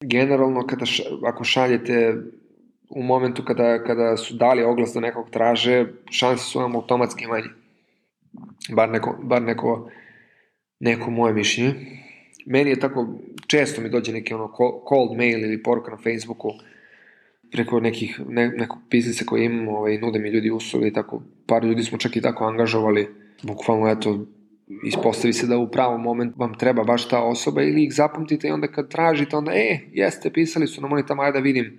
generalno, 0.00 0.66
kada 0.66 0.86
ša, 0.86 1.02
ako 1.24 1.44
šaljete 1.44 2.16
u 2.90 3.02
momentu 3.02 3.44
kada, 3.44 3.84
kada 3.84 4.16
su 4.16 4.34
dali 4.34 4.62
oglas 4.62 4.92
da 4.94 5.00
nekog 5.00 5.30
traže, 5.30 5.86
šanse 6.10 6.44
su 6.44 6.58
vam 6.58 6.76
automatski 6.76 7.26
manje. 7.26 7.48
Bar 8.72 8.88
neko, 8.88 9.16
bar 9.22 9.42
neko, 9.42 9.90
neko 10.80 11.10
moje 11.10 11.34
mišljenje 11.34 12.00
meni 12.46 12.70
je 12.70 12.80
tako, 12.80 13.08
često 13.46 13.82
mi 13.82 13.88
dođe 13.88 14.12
neki 14.12 14.34
ono 14.34 14.52
cold 14.88 15.16
mail 15.16 15.44
ili 15.44 15.62
poruka 15.62 15.90
na 15.90 15.96
Facebooku 15.96 16.50
preko 17.52 17.80
nekih, 17.80 18.20
ne, 18.28 18.48
nekog 18.48 18.78
biznisa 18.90 19.24
koji 19.24 19.44
imam, 19.44 19.68
ovaj, 19.68 19.98
nude 19.98 20.18
mi 20.18 20.28
ljudi 20.28 20.50
usluge 20.50 20.88
i 20.88 20.92
tako, 20.92 21.22
par 21.46 21.64
ljudi 21.64 21.82
smo 21.82 21.98
čak 21.98 22.16
i 22.16 22.20
tako 22.20 22.44
angažovali, 22.44 23.08
bukvalno 23.42 23.88
eto, 23.88 24.26
ispostavi 24.84 25.32
se 25.32 25.46
da 25.46 25.58
u 25.58 25.70
pravom 25.70 26.02
moment 26.02 26.34
vam 26.36 26.54
treba 26.58 26.84
baš 26.84 27.08
ta 27.08 27.22
osoba 27.22 27.62
ili 27.62 27.84
ih 27.84 27.94
zapamtite 27.94 28.48
i 28.48 28.50
onda 28.50 28.66
kad 28.66 28.88
tražite, 28.88 29.36
onda, 29.36 29.52
e, 29.54 29.78
jeste, 29.92 30.32
pisali 30.32 30.66
su 30.66 30.80
nam 30.80 30.92
oni 30.92 31.06
tamo, 31.06 31.22
ajde 31.22 31.38
da 31.38 31.42
vidim, 31.42 31.78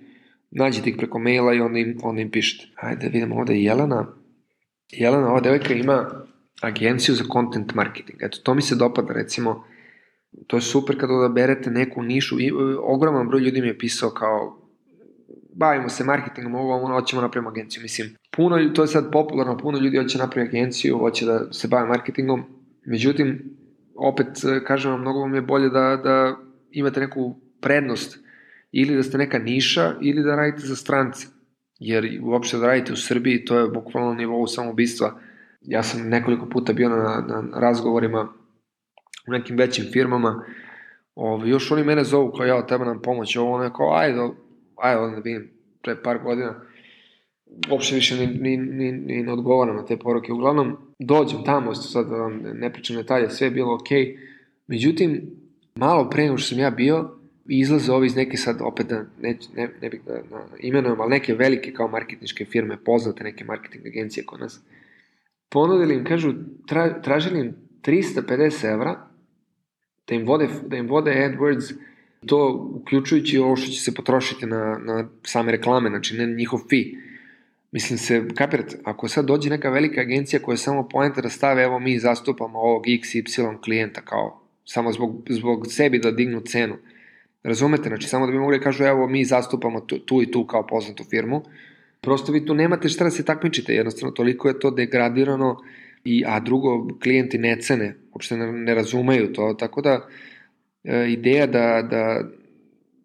nađite 0.50 0.90
ih 0.90 0.96
preko 0.98 1.18
maila 1.18 1.54
i 1.54 1.60
onda 1.60 1.78
im, 1.78 1.98
onda 2.02 2.20
im 2.20 2.30
pišete. 2.30 2.68
Ajde 2.76 3.06
da 3.06 3.12
vidimo 3.12 3.36
ovde 3.36 3.54
Jelena. 3.54 4.06
Jelena, 4.90 5.30
ova 5.30 5.40
devojka 5.40 5.74
ima 5.74 6.24
agenciju 6.62 7.14
za 7.14 7.24
content 7.32 7.74
marketing. 7.74 8.22
Eto, 8.22 8.38
to 8.42 8.54
mi 8.54 8.62
se 8.62 8.74
dopada, 8.74 9.12
recimo, 9.12 9.64
to 10.46 10.56
je 10.56 10.60
super 10.60 11.00
kada 11.00 11.12
odaberete 11.12 11.70
neku 11.70 12.02
nišu. 12.02 12.40
I, 12.40 12.52
ogroman 12.80 13.28
broj 13.28 13.40
ljudi 13.40 13.60
mi 13.60 13.66
je 13.66 13.78
pisao 13.78 14.10
kao 14.10 14.62
bavimo 15.54 15.88
se 15.88 16.04
marketingom, 16.04 16.54
ovo, 16.54 16.82
ono, 16.82 16.94
hoćemo 16.94 17.22
napravimo 17.22 17.50
agenciju. 17.50 17.82
Mislim, 17.82 18.16
puno, 18.36 18.68
to 18.74 18.82
je 18.82 18.88
sad 18.88 19.10
popularno, 19.12 19.58
puno 19.58 19.78
ljudi 19.78 19.96
hoće 19.96 20.18
napraviti 20.18 20.56
agenciju, 20.56 20.98
hoće 20.98 21.26
da 21.26 21.52
se 21.52 21.68
bave 21.68 21.88
marketingom. 21.88 22.42
Međutim, 22.86 23.56
opet, 23.94 24.26
kažem 24.66 24.90
vam, 24.90 25.00
mnogo 25.00 25.20
vam 25.20 25.34
je 25.34 25.42
bolje 25.42 25.68
da, 25.68 26.00
da 26.04 26.36
imate 26.70 27.00
neku 27.00 27.36
prednost 27.60 28.18
ili 28.72 28.96
da 28.96 29.02
ste 29.02 29.18
neka 29.18 29.38
niša 29.38 29.94
ili 30.00 30.22
da 30.22 30.36
radite 30.36 30.66
za 30.66 30.76
strance. 30.76 31.26
Jer 31.78 32.20
uopšte 32.22 32.58
da 32.58 32.66
radite 32.66 32.92
u 32.92 32.96
Srbiji, 32.96 33.44
to 33.44 33.58
je 33.58 33.68
bukvalno 33.68 34.14
nivou 34.14 34.46
samobistva. 34.46 35.20
Ja 35.64 35.82
sam 35.82 36.08
nekoliko 36.08 36.46
puta 36.46 36.72
bio 36.72 36.88
na, 36.88 37.24
na 37.28 37.60
razgovorima 37.60 38.28
u 39.28 39.30
nekim 39.30 39.56
većim 39.56 39.84
firmama, 39.92 40.44
Ovo, 41.14 41.46
još 41.46 41.70
oni 41.70 41.84
mene 41.84 42.04
zovu 42.04 42.32
kao 42.32 42.46
ja, 42.46 42.66
treba 42.66 42.84
nam 42.84 43.02
pomoć, 43.02 43.36
ovo 43.36 43.52
ono 43.52 43.64
je 43.64 43.70
kao, 43.76 43.94
ajde, 43.94 44.18
ajde, 44.76 45.00
onda 45.00 45.16
da 45.16 45.22
vidim, 45.22 45.50
pre 45.82 46.02
par 46.02 46.18
godina, 46.18 46.60
uopšte 47.70 47.94
više 47.94 48.16
ni, 48.16 48.26
ni, 48.26 48.56
ni, 48.56 48.92
ni 48.92 49.22
ne 49.22 49.32
odgovaram 49.32 49.76
na 49.76 49.86
te 49.86 49.96
poruke. 49.96 50.32
Uglavnom, 50.32 50.76
dođem 50.98 51.44
tamo, 51.44 51.74
sad 51.74 52.08
da 52.08 52.16
vam 52.16 52.40
ne 52.54 52.72
pričam 52.72 52.96
detalje, 52.96 53.30
sve 53.30 53.46
je 53.46 53.50
bilo 53.50 53.74
okej. 53.74 54.04
Okay. 54.04 54.18
Međutim, 54.66 55.30
malo 55.74 56.10
pre 56.10 56.22
nego 56.24 56.38
što 56.38 56.48
sam 56.48 56.58
ja 56.58 56.70
bio, 56.70 57.10
izlaze 57.46 57.92
ovi 57.92 58.06
iz 58.06 58.16
neke 58.16 58.36
sad, 58.36 58.56
opet 58.60 58.86
da 58.86 59.04
ne, 59.20 59.36
ne, 59.56 59.68
ne 59.82 59.88
bih 59.90 60.00
da, 60.06 60.12
da 60.12 60.46
imenujem, 60.60 61.00
ali 61.00 61.10
neke 61.10 61.34
velike 61.34 61.72
kao 61.72 61.88
marketničke 61.88 62.44
firme, 62.44 62.76
poznate 62.84 63.24
neke 63.24 63.44
marketing 63.44 63.86
agencije 63.86 64.26
kod 64.26 64.40
nas, 64.40 64.60
ponudili 65.52 65.94
im, 65.94 66.04
kažu, 66.04 66.34
tra, 66.66 67.02
tražili 67.02 67.40
im 67.40 67.54
350 67.82 68.72
evra 68.72 69.08
da 70.08 70.14
im 70.14 70.26
vode, 70.26 70.48
da 70.66 70.76
im 70.76 70.88
vode 70.88 71.10
AdWords, 71.10 71.74
to 72.26 72.68
uključujući 72.74 73.38
ovo 73.38 73.56
što 73.56 73.70
će 73.70 73.80
se 73.80 73.94
potrošiti 73.94 74.46
na, 74.46 74.78
na 74.84 75.08
same 75.22 75.52
reklame, 75.52 75.88
znači 75.90 76.16
ne 76.16 76.26
njihov 76.26 76.60
fee. 76.70 76.84
Mislim 77.72 77.98
se, 77.98 78.22
kapirate, 78.34 78.78
ako 78.84 79.08
sad 79.08 79.24
dođe 79.24 79.50
neka 79.50 79.70
velika 79.70 80.00
agencija 80.00 80.42
koja 80.42 80.56
samo 80.56 80.88
poenta 80.88 81.20
da 81.20 81.28
stave, 81.28 81.62
evo 81.62 81.78
mi 81.78 81.98
zastupamo 81.98 82.58
ovog 82.58 82.84
XY 82.86 83.60
klijenta 83.64 84.00
kao 84.00 84.42
samo 84.64 84.92
zbog, 84.92 85.22
zbog 85.28 85.66
sebi 85.66 85.98
da 85.98 86.10
dignu 86.10 86.40
cenu. 86.40 86.76
Razumete, 87.42 87.88
znači 87.88 88.08
samo 88.08 88.26
da 88.26 88.32
bi 88.32 88.38
mogli 88.38 88.58
da 88.58 88.64
kažu 88.64 88.84
evo 88.84 89.08
mi 89.08 89.24
zastupamo 89.24 89.80
tu, 89.80 89.98
tu 89.98 90.22
i 90.22 90.30
tu 90.30 90.46
kao 90.46 90.66
poznatu 90.66 91.04
firmu. 91.04 91.42
Prosto 92.02 92.32
vi 92.32 92.46
tu 92.46 92.54
nemate 92.54 92.88
šta 92.88 93.04
da 93.04 93.10
se 93.10 93.24
takmičite, 93.24 93.74
jednostavno 93.74 94.12
toliko 94.12 94.48
je 94.48 94.58
to 94.60 94.70
degradirano 94.70 95.56
i, 96.04 96.24
a 96.26 96.40
drugo, 96.40 96.88
klijenti 97.02 97.38
ne 97.38 97.56
cene, 97.60 97.94
uopšte 98.12 98.36
ne, 98.36 98.52
ne 98.52 98.74
razumeju 98.74 99.32
to, 99.32 99.54
tako 99.58 99.80
da 99.80 100.08
e, 100.84 101.12
ideja 101.12 101.46
da, 101.46 101.82
da 101.90 102.24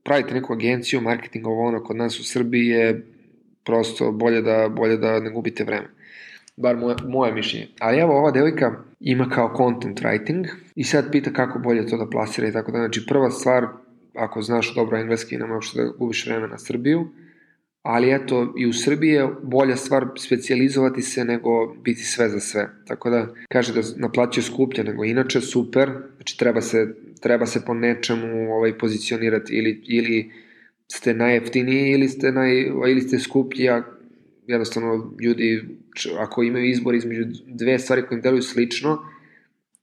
pravite 0.03 0.33
neku 0.33 0.53
agenciju, 0.53 1.01
marketing 1.01 1.47
ovo 1.47 1.67
ono 1.67 1.83
kod 1.83 1.95
nas 1.97 2.19
u 2.19 2.23
Srbiji 2.23 2.67
je 2.67 3.05
prosto 3.63 4.11
bolje 4.11 4.41
da, 4.41 4.69
bolje 4.69 4.97
da 4.97 5.19
ne 5.19 5.29
gubite 5.29 5.63
vreme. 5.63 5.87
Bar 6.57 6.77
moje, 6.77 6.95
moje 7.07 7.33
mišljenje. 7.33 7.67
Ali 7.79 7.99
evo, 7.99 8.17
ova 8.19 8.31
devojka 8.31 8.83
ima 8.99 9.29
kao 9.29 9.53
content 9.57 10.01
writing 10.01 10.47
i 10.75 10.83
sad 10.83 11.11
pita 11.11 11.33
kako 11.33 11.59
bolje 11.59 11.87
to 11.87 11.97
da 11.97 12.09
plasira 12.09 12.47
i 12.47 12.51
tako 12.51 12.71
da. 12.71 12.77
Znači, 12.77 13.05
prva 13.07 13.31
stvar, 13.31 13.67
ako 14.15 14.41
znaš 14.41 14.75
dobro 14.75 14.97
engleski, 14.97 15.37
nema 15.37 15.53
uopšte 15.53 15.81
da 15.81 15.91
gubiš 15.97 16.25
vreme 16.25 16.47
na 16.47 16.57
Srbiju, 16.57 17.07
ali 17.89 18.11
eto, 18.11 18.53
i 18.57 18.67
u 18.67 18.73
Srbiji 18.73 19.09
je 19.09 19.27
bolja 19.43 19.75
stvar 19.75 20.05
specializovati 20.17 21.01
se 21.01 21.25
nego 21.25 21.75
biti 21.83 22.03
sve 22.03 22.29
za 22.29 22.39
sve. 22.39 22.69
Tako 22.87 23.09
da, 23.09 23.27
kaže 23.49 23.73
da 23.73 23.81
naplaćuje 23.95 24.43
skuplje 24.43 24.83
nego 24.83 25.03
inače, 25.03 25.41
super, 25.41 25.89
znači 26.15 26.37
treba 26.37 26.61
se, 26.61 26.95
treba 27.21 27.45
se 27.45 27.65
po 27.65 27.73
nečemu 27.73 28.53
ovaj, 28.53 28.77
pozicionirati 28.77 29.53
ili, 29.53 29.81
ili 29.85 30.31
ste 30.91 31.13
najjeftiniji 31.13 31.91
ili 31.91 32.07
ste, 32.07 32.31
naj, 32.31 32.61
ili 32.61 33.01
ste 33.01 33.19
skuplji, 33.19 33.69
a 33.69 33.83
jednostavno 34.47 35.13
ljudi, 35.21 35.63
ako 36.19 36.43
imaju 36.43 36.69
izbor 36.69 36.95
između 36.95 37.23
dve 37.47 37.79
stvari 37.79 38.01
koje 38.01 38.17
im 38.17 38.21
deluju 38.21 38.41
slično, 38.41 38.97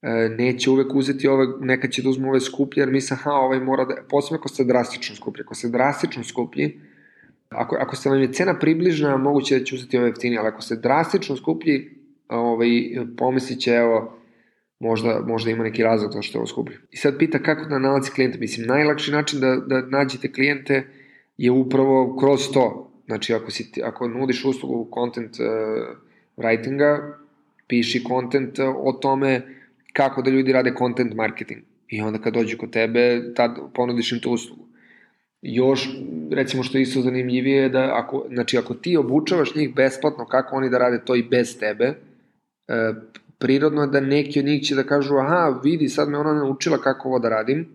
e, 0.03 0.29
neće 0.39 0.71
uvek 0.71 0.95
uzeti 0.95 1.29
ove, 1.29 1.47
neka 1.61 1.89
će 1.89 2.03
da 2.03 2.09
uzmu 2.09 2.29
ove 2.29 2.41
skuplje, 2.41 2.81
jer 2.81 2.91
misle, 2.91 3.17
aha, 3.21 3.31
ovaj 3.31 3.61
mora 3.61 3.85
da, 3.85 3.95
posebno 4.11 4.39
ako 4.39 4.49
ste 4.49 4.65
drastično 4.65 5.17
skuplji, 5.17 5.43
ako 5.43 5.55
ste 5.55 5.69
drastično 5.69 6.25
skuplji, 6.25 6.81
ako, 7.49 7.77
ako 7.81 7.97
ste 7.97 8.11
vam 8.11 8.21
je 8.21 8.33
cena 8.33 8.59
približna, 8.59 9.17
moguće 9.17 9.59
da 9.59 9.65
će 9.65 9.75
uzeti 9.75 9.99
ove 9.99 10.09
jeftinije, 10.09 10.39
ali 10.39 10.49
ako 10.49 10.63
ste 10.63 10.77
drastično 10.77 11.37
skuplji, 11.37 11.91
ovaj, 12.29 12.69
pomislit 13.17 13.61
će, 13.61 13.71
evo, 13.71 14.19
možda, 14.81 15.21
možda 15.27 15.51
ima 15.51 15.65
neki 15.65 15.83
razlog 15.83 16.13
to 16.13 16.23
što 16.23 16.39
je 16.39 16.41
ovo 16.41 16.47
skuplje. 16.47 16.79
I 16.91 16.97
sad 16.97 17.19
pita 17.19 17.39
kako 17.39 17.65
da 17.65 17.79
nalazi 17.79 18.11
klijente. 18.11 18.39
Mislim, 18.39 18.67
najlakši 18.67 19.13
način 19.13 19.41
da, 19.41 19.57
da 19.57 19.81
nađete 19.81 20.33
klijente 20.33 20.87
je 21.37 21.51
upravo 21.51 22.17
kroz 22.17 22.49
to. 22.53 22.91
Znači, 23.07 23.35
ako, 23.35 23.51
si, 23.51 23.73
ako 23.85 24.09
nudiš 24.09 24.45
uslugu 24.45 24.91
content 24.95 25.37
uh, 25.41 25.47
writinga, 26.37 27.13
piši 27.67 28.05
content 28.09 28.59
o 28.59 28.93
tome 28.93 29.43
kako 29.93 30.23
da 30.23 30.31
ljudi 30.31 30.53
rade 30.53 30.75
content 30.79 31.15
marketing. 31.15 31.61
I 31.89 32.01
onda 32.01 32.19
kad 32.19 32.35
dođu 32.35 32.57
kod 32.59 32.71
tebe, 32.71 33.35
tad 33.35 33.59
ponudiš 33.75 34.13
im 34.13 34.21
tu 34.21 34.31
uslugu. 34.31 34.67
Još, 35.47 35.97
recimo 36.31 36.63
što 36.63 36.79
je 36.79 36.83
isto 36.83 37.01
zanimljivije, 37.01 37.69
da 37.69 37.91
ako, 37.95 38.27
znači 38.33 38.59
ako 38.59 38.75
ti 38.75 38.97
obučavaš 38.97 39.55
njih 39.55 39.75
besplatno 39.75 40.27
kako 40.27 40.57
oni 40.57 40.71
da 40.71 40.79
rade 40.79 41.05
to 41.05 41.15
i 41.15 41.23
bez 41.23 41.59
tebe, 41.59 41.85
e, 42.69 42.93
prirodno 43.39 43.83
je 43.83 43.89
da 43.89 44.01
neki 44.01 44.41
od 44.41 44.47
njih 44.47 44.63
će 44.63 44.75
da 44.75 44.83
kažu, 44.83 45.17
aha, 45.17 45.61
vidi, 45.65 45.89
sad 45.89 46.09
me 46.09 46.19
ona 46.19 46.35
naučila 46.35 46.79
kako 46.79 47.09
ovo 47.09 47.19
da 47.19 47.29
radim, 47.29 47.69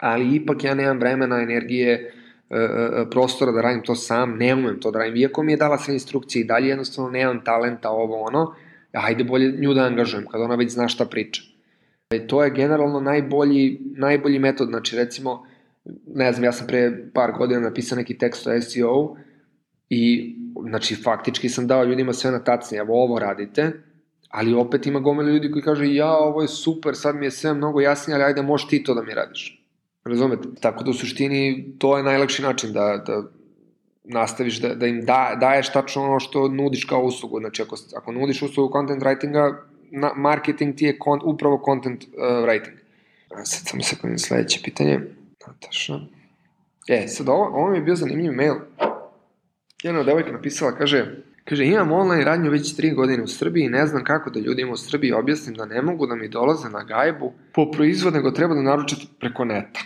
ali 0.00 0.36
ipak 0.36 0.64
ja 0.64 0.74
nemam 0.74 0.98
vremena, 0.98 1.40
energije, 1.40 1.92
e, 2.50 2.56
e, 2.56 3.04
prostora 3.10 3.52
da 3.52 3.60
radim 3.60 3.82
to 3.82 3.94
sam, 3.94 4.36
ne 4.36 4.54
umem 4.54 4.80
to 4.80 4.90
da 4.90 4.98
radim, 4.98 5.16
iako 5.16 5.42
mi 5.42 5.52
je 5.52 5.56
dala 5.56 5.78
sve 5.78 5.94
instrukcije 5.94 6.40
i 6.40 6.46
dalje 6.46 6.68
jednostavno 6.68 7.10
nemam 7.10 7.44
talenta, 7.44 7.90
ovo 7.90 8.22
ono, 8.22 8.54
ajde 8.92 9.24
bolje 9.24 9.52
nju 9.52 9.74
da 9.74 9.84
angažujem, 9.84 10.26
kada 10.26 10.44
ona 10.44 10.54
već 10.54 10.72
zna 10.72 10.88
šta 10.88 11.04
priča. 11.04 11.42
E, 12.10 12.26
to 12.26 12.44
je 12.44 12.50
generalno 12.50 13.00
najbolji, 13.00 13.78
najbolji 13.96 14.38
metod, 14.38 14.68
znači 14.68 14.96
recimo, 14.96 15.47
ne 16.14 16.32
znam, 16.32 16.44
ja 16.44 16.52
sam 16.52 16.66
pre 16.66 17.10
par 17.14 17.32
godina 17.38 17.60
napisao 17.60 17.96
neki 17.96 18.18
tekst 18.18 18.46
o 18.46 18.60
SEO 18.60 19.16
i, 19.90 20.34
znači, 20.68 20.94
faktički 20.94 21.48
sam 21.48 21.66
dao 21.66 21.84
ljudima 21.84 22.12
sve 22.12 22.30
na 22.30 22.44
tacni, 22.44 22.78
evo 22.78 23.02
ovo 23.04 23.18
radite, 23.18 23.72
ali 24.28 24.54
opet 24.54 24.86
ima 24.86 25.00
gomele 25.00 25.32
ljudi 25.32 25.50
koji 25.50 25.62
kažu, 25.62 25.84
ja, 25.84 26.16
ovo 26.16 26.42
je 26.42 26.48
super, 26.48 26.96
sad 26.96 27.16
mi 27.16 27.26
je 27.26 27.30
sve 27.30 27.54
mnogo 27.54 27.80
jasnije, 27.80 28.14
ali 28.14 28.24
ajde, 28.24 28.42
možeš 28.42 28.68
ti 28.68 28.84
to 28.84 28.94
da 28.94 29.02
mi 29.02 29.14
radiš. 29.14 29.64
Razumete? 30.04 30.48
Tako 30.60 30.84
da 30.84 30.90
u 30.90 30.94
suštini 30.94 31.74
to 31.78 31.96
je 31.96 32.02
najlakši 32.02 32.42
način 32.42 32.72
da, 32.72 33.02
da 33.06 33.22
nastaviš 34.04 34.60
da, 34.60 34.74
da 34.74 34.86
im 34.86 35.00
da, 35.04 35.36
daješ 35.40 35.72
tačno 35.72 36.04
ono 36.04 36.20
što 36.20 36.48
nudiš 36.48 36.84
kao 36.84 37.02
uslugu. 37.02 37.40
Znači, 37.40 37.62
ako, 37.62 37.76
ako 37.96 38.12
nudiš 38.12 38.42
uslugu 38.42 38.72
content 38.72 39.02
writinga, 39.02 39.56
na, 39.90 40.12
marketing 40.16 40.76
ti 40.76 40.84
je 40.84 40.98
kon, 40.98 41.20
upravo 41.24 41.62
content 41.64 42.04
uh, 42.04 42.10
writing. 42.20 42.76
A 43.30 43.44
sad 43.44 43.68
samo 43.68 43.82
sekund, 43.82 44.20
sledeće 44.20 44.60
pitanje. 44.64 45.00
Nataša. 45.48 46.00
E, 46.88 47.08
sad 47.08 47.28
ovo, 47.28 47.44
ovo 47.44 47.70
mi 47.70 47.76
je 47.76 47.82
bio 47.82 47.94
zanimljiv 47.94 48.32
mail. 48.32 48.54
Jedna 49.82 50.02
devojka 50.02 50.32
napisala, 50.32 50.72
kaže, 50.72 51.06
kaže, 51.44 51.66
imam 51.66 51.92
online 51.92 52.24
radnju 52.24 52.50
već 52.50 52.76
tri 52.76 52.90
godine 52.90 53.22
u 53.22 53.26
Srbiji 53.26 53.64
i 53.64 53.68
ne 53.68 53.86
znam 53.86 54.04
kako 54.04 54.30
da 54.30 54.40
ljudima 54.40 54.72
u 54.72 54.76
Srbiji 54.76 55.12
objasnim 55.12 55.54
da 55.54 55.66
ne 55.66 55.82
mogu 55.82 56.06
da 56.06 56.14
mi 56.14 56.28
dolaze 56.28 56.68
na 56.68 56.84
gajbu 56.84 57.32
po 57.54 57.70
proizvod, 57.70 58.14
nego 58.14 58.30
treba 58.30 58.54
da 58.54 58.62
naručate 58.62 59.06
preko 59.20 59.44
neta. 59.44 59.80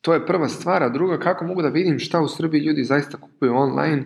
To 0.00 0.14
je 0.14 0.26
prva 0.26 0.48
stvar, 0.48 0.82
a 0.82 0.88
druga, 0.88 1.18
kako 1.18 1.44
mogu 1.44 1.62
da 1.62 1.68
vidim 1.68 1.98
šta 1.98 2.20
u 2.20 2.28
Srbiji 2.28 2.60
ljudi 2.60 2.84
zaista 2.84 3.18
kupuju 3.20 3.54
online, 3.54 4.04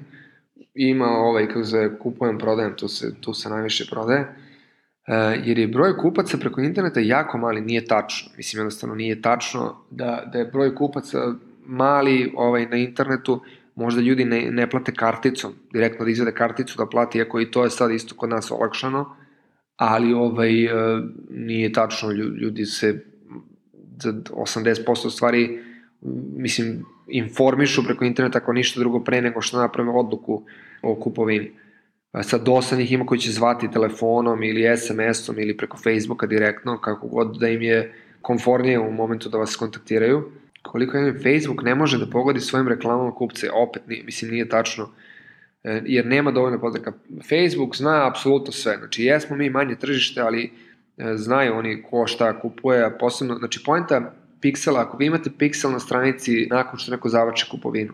ima 0.75 1.07
ovaj, 1.07 1.47
kako 1.47 1.65
se 1.65 1.91
kupujem, 2.03 2.39
prodajem, 2.39 2.77
tu 2.77 2.89
se, 2.89 3.15
tu 3.21 3.35
se 3.35 3.49
najviše 3.49 3.87
prodaje, 3.91 4.35
jer 5.45 5.59
je 5.59 5.69
broj 5.69 5.97
kupaca 5.97 6.39
preko 6.39 6.61
interneta 6.61 7.01
jako 7.01 7.39
mali, 7.39 7.61
nije 7.61 7.85
tačno. 7.85 8.31
Mislim, 8.37 8.61
jednostavno 8.61 8.95
nije 8.95 9.23
tačno 9.23 9.77
da, 9.91 10.23
da 10.33 10.39
je 10.39 10.45
broj 10.45 10.75
kupaca 10.75 11.19
mali 11.67 12.33
ovaj, 12.37 12.67
na 12.67 12.77
internetu, 12.77 13.41
možda 13.75 14.01
ljudi 14.01 14.25
ne, 14.25 14.51
ne 14.51 14.71
plate 14.71 14.93
karticom, 14.93 15.53
direktno 15.73 16.05
da 16.05 16.11
izvede 16.11 16.33
karticu 16.33 16.79
da 16.79 16.87
plati, 16.87 17.19
iako 17.19 17.41
i 17.41 17.51
to 17.51 17.65
je 17.65 17.71
sad 17.71 17.91
isto 17.91 18.15
kod 18.15 18.31
nas 18.31 18.51
olakšano, 18.51 19.17
ali 19.77 20.13
ovaj, 20.13 20.65
e, 20.65 20.71
nije 21.31 21.73
tačno, 21.73 22.11
ljudi 22.13 22.67
se 22.67 23.05
za 23.99 24.13
80% 24.13 25.11
stvari 25.11 25.59
mislim, 26.37 26.85
informišu 27.09 27.85
preko 27.85 28.05
interneta 28.05 28.39
ako 28.39 28.53
ništa 28.53 28.81
drugo 28.81 29.01
pre 29.05 29.23
nego 29.23 29.41
što 29.41 29.59
naprave 29.59 29.91
odluku 29.91 30.43
o 30.83 30.95
kupovini. 30.95 31.53
Sad 32.23 32.45
dosta 32.45 32.77
njih 32.77 32.93
ima 32.93 33.07
koji 33.07 33.21
će 33.21 33.33
zvati 33.33 33.71
telefonom 33.71 34.43
ili 34.43 34.77
SMS-om 34.77 35.39
ili 35.39 35.57
preko 35.57 35.77
Facebooka 35.77 36.27
direktno, 36.27 36.81
kako 36.81 37.07
god 37.09 37.37
da 37.37 37.49
im 37.49 37.63
je 37.63 37.95
konfornije 38.23 38.79
u 38.79 38.93
momentu 38.93 39.29
da 39.29 39.39
vas 39.39 39.57
kontaktiraju. 39.57 40.31
Koliko 40.63 40.97
je 40.97 41.13
Facebook 41.13 41.63
ne 41.63 41.75
može 41.75 41.99
da 41.99 42.11
pogodi 42.11 42.41
svojim 42.41 42.69
reklamama 42.69 43.15
kupce, 43.15 43.51
opet 43.51 43.83
nije, 43.87 44.05
mislim 44.05 44.31
nije 44.31 44.49
tačno, 44.49 44.89
e, 45.65 45.83
jer 45.85 46.07
nema 46.07 46.31
dovoljno 46.31 46.61
podataka. 46.61 46.93
Facebook 47.29 47.77
zna 47.77 48.09
apsolutno 48.09 48.53
sve, 48.53 48.77
znači 48.79 49.05
jesmo 49.05 49.37
mi 49.37 49.51
manje 49.51 49.75
tržište, 49.75 50.21
ali 50.21 50.45
e, 50.97 51.17
znaju 51.17 51.55
oni 51.55 51.83
ko 51.83 52.07
šta 52.07 52.41
kupuje, 52.41 52.99
posebno, 52.99 53.35
znači 53.35 53.63
poenta 53.65 54.13
piksela, 54.41 54.81
ako 54.81 54.97
vi 54.97 55.07
imate 55.07 55.31
piksel 55.39 55.71
na 55.71 55.79
stranici 55.79 56.47
nakon 56.51 56.79
što 56.79 56.93
neko 56.93 57.09
zavače 57.09 57.47
kupovinu, 57.51 57.93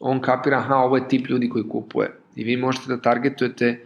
on 0.00 0.20
kapira, 0.20 0.58
aha, 0.58 0.76
ovo 0.76 0.96
je 0.96 1.08
tip 1.08 1.28
ljudi 1.28 1.48
koji 1.48 1.68
kupuje. 1.68 2.17
I 2.38 2.44
vi 2.44 2.56
možete 2.56 2.88
da 2.88 3.00
targetujete 3.00 3.80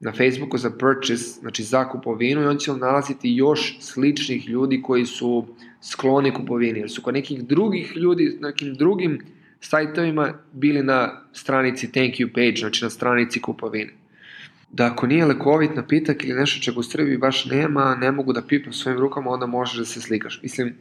na 0.00 0.12
Facebooku 0.12 0.58
za 0.58 0.70
purchase, 0.70 1.40
znači 1.40 1.62
za 1.62 1.88
kupovinu 1.88 2.42
i 2.42 2.46
on 2.46 2.58
će 2.58 2.70
vam 2.70 2.80
nalaziti 2.80 3.30
još 3.36 3.76
sličnih 3.80 4.48
ljudi 4.48 4.82
koji 4.82 5.06
su 5.06 5.46
skloni 5.82 6.34
kupovini, 6.34 6.78
jer 6.80 6.90
su 6.90 7.02
kod 7.02 7.14
nekih 7.14 7.44
drugih 7.44 7.96
ljudi, 7.96 8.38
nekim 8.40 8.74
drugim 8.74 9.20
sajtovima 9.60 10.34
bili 10.52 10.82
na 10.82 11.22
stranici 11.32 11.92
thank 11.92 12.14
you 12.14 12.32
page, 12.34 12.56
znači 12.56 12.84
na 12.84 12.90
stranici 12.90 13.40
kupovine. 13.40 13.92
Da 14.70 14.86
ako 14.86 15.06
nije 15.06 15.26
lekovit 15.26 15.76
napitak 15.76 16.24
ili 16.24 16.40
nešto 16.40 16.62
čega 16.62 16.80
u 16.80 16.82
Srbiji 16.82 17.18
baš 17.18 17.44
nema, 17.44 17.94
ne 17.94 18.12
mogu 18.12 18.32
da 18.32 18.42
pipam 18.42 18.72
svojim 18.72 19.00
rukama, 19.00 19.30
onda 19.30 19.46
možeš 19.46 19.78
da 19.78 19.84
se 19.84 20.00
slikaš. 20.00 20.40
Mislim, 20.42 20.74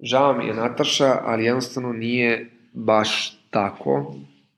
žao 0.00 0.36
mi 0.38 0.46
je 0.46 0.54
Nataša, 0.54 1.18
ali 1.24 1.44
jednostavno 1.44 1.92
nije 1.92 2.50
baš 2.72 3.38
tako. 3.50 4.14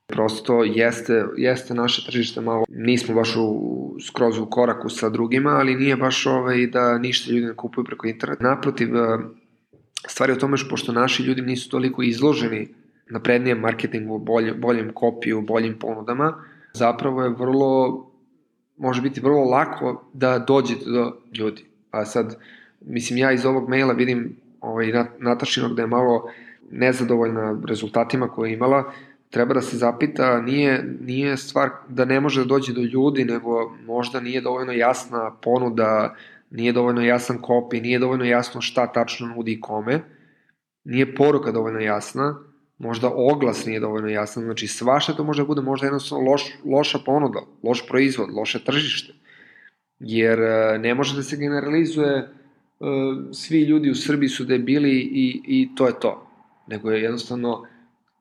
Prosto 0.06 0.64
jeste, 0.64 1.24
jeste 1.36 1.74
naše 1.74 2.06
tržište 2.06 2.40
malo, 2.40 2.64
nismo 2.68 3.14
baš 3.14 3.36
u, 3.36 3.96
skroz 4.06 4.38
u 4.38 4.46
koraku 4.46 4.88
sa 4.88 5.08
drugima, 5.08 5.50
ali 5.50 5.74
nije 5.74 5.96
baš 5.96 6.26
ovaj, 6.26 6.66
da 6.66 6.98
ništa 6.98 7.32
ljudi 7.32 7.46
ne 7.46 7.56
kupuju 7.56 7.84
preko 7.84 8.06
interneta. 8.06 8.44
Naprotiv, 8.44 8.96
eh, 8.96 9.18
stvari 10.06 10.32
o 10.32 10.36
tome 10.36 10.56
što 10.56 10.70
pošto 10.70 10.92
naši 10.92 11.22
ljudi 11.22 11.42
nisu 11.42 11.70
toliko 11.70 12.02
izloženi 12.02 12.68
naprednijem 13.10 13.58
marketingu, 13.58 14.18
bolje, 14.18 14.54
boljem 14.54 14.92
kopiju, 14.92 15.40
boljim 15.40 15.78
ponudama, 15.78 16.34
zapravo 16.72 17.22
je 17.22 17.30
vrlo, 17.30 18.06
može 18.76 19.02
biti 19.02 19.20
vrlo 19.20 19.44
lako 19.44 20.04
da 20.12 20.38
dođete 20.38 20.90
do 20.90 21.16
ljudi. 21.38 21.64
A 21.90 22.04
sad, 22.04 22.36
mislim, 22.80 23.18
ja 23.18 23.32
iz 23.32 23.44
ovog 23.44 23.68
maila 23.68 23.92
vidim 23.92 24.36
ovaj, 24.60 24.92
Natašinog 25.18 25.74
da 25.74 25.82
je 25.82 25.86
malo 25.86 26.30
nezadovoljna 26.70 27.60
rezultatima 27.68 28.28
koje 28.28 28.50
je 28.50 28.54
imala, 28.54 28.92
treba 29.30 29.54
da 29.54 29.62
se 29.62 29.76
zapita, 29.76 30.40
nije, 30.40 30.96
nije 31.00 31.36
stvar 31.36 31.70
da 31.88 32.04
ne 32.04 32.20
može 32.20 32.40
da 32.40 32.46
dođe 32.46 32.72
do 32.72 32.80
ljudi, 32.80 33.24
nego 33.24 33.76
možda 33.86 34.20
nije 34.20 34.40
dovoljno 34.40 34.72
jasna 34.72 35.30
ponuda, 35.42 36.14
nije 36.50 36.72
dovoljno 36.72 37.02
jasan 37.02 37.38
kopij, 37.42 37.80
nije 37.80 37.98
dovoljno 37.98 38.24
jasno 38.24 38.60
šta 38.60 38.92
tačno 38.92 39.26
nudi 39.26 39.52
i 39.52 39.60
kome, 39.60 40.00
nije 40.84 41.14
poruka 41.14 41.52
dovoljno 41.52 41.80
jasna, 41.80 42.38
možda 42.78 43.10
oglas 43.14 43.66
nije 43.66 43.80
dovoljno 43.80 44.08
jasan, 44.08 44.42
znači 44.42 44.66
svašta 44.66 45.12
to 45.12 45.24
može 45.24 45.42
da 45.42 45.46
bude 45.46 45.60
možda 45.60 45.86
jednostavno 45.86 46.30
loš, 46.30 46.42
loša 46.64 46.98
ponuda, 46.98 47.40
loš 47.62 47.86
proizvod, 47.88 48.30
loše 48.30 48.64
tržište, 48.64 49.12
jer 49.98 50.40
e, 50.40 50.78
ne 50.78 50.94
može 50.94 51.16
da 51.16 51.22
se 51.22 51.36
generalizuje 51.36 52.16
e, 52.16 52.26
svi 53.32 53.62
ljudi 53.62 53.90
u 53.90 53.94
Srbiji 53.94 54.28
su 54.28 54.44
debili 54.44 54.90
i, 54.92 55.42
i 55.46 55.74
to 55.74 55.86
je 55.86 56.00
to, 56.00 56.28
nego 56.66 56.90
je 56.90 57.02
jednostavno 57.02 57.66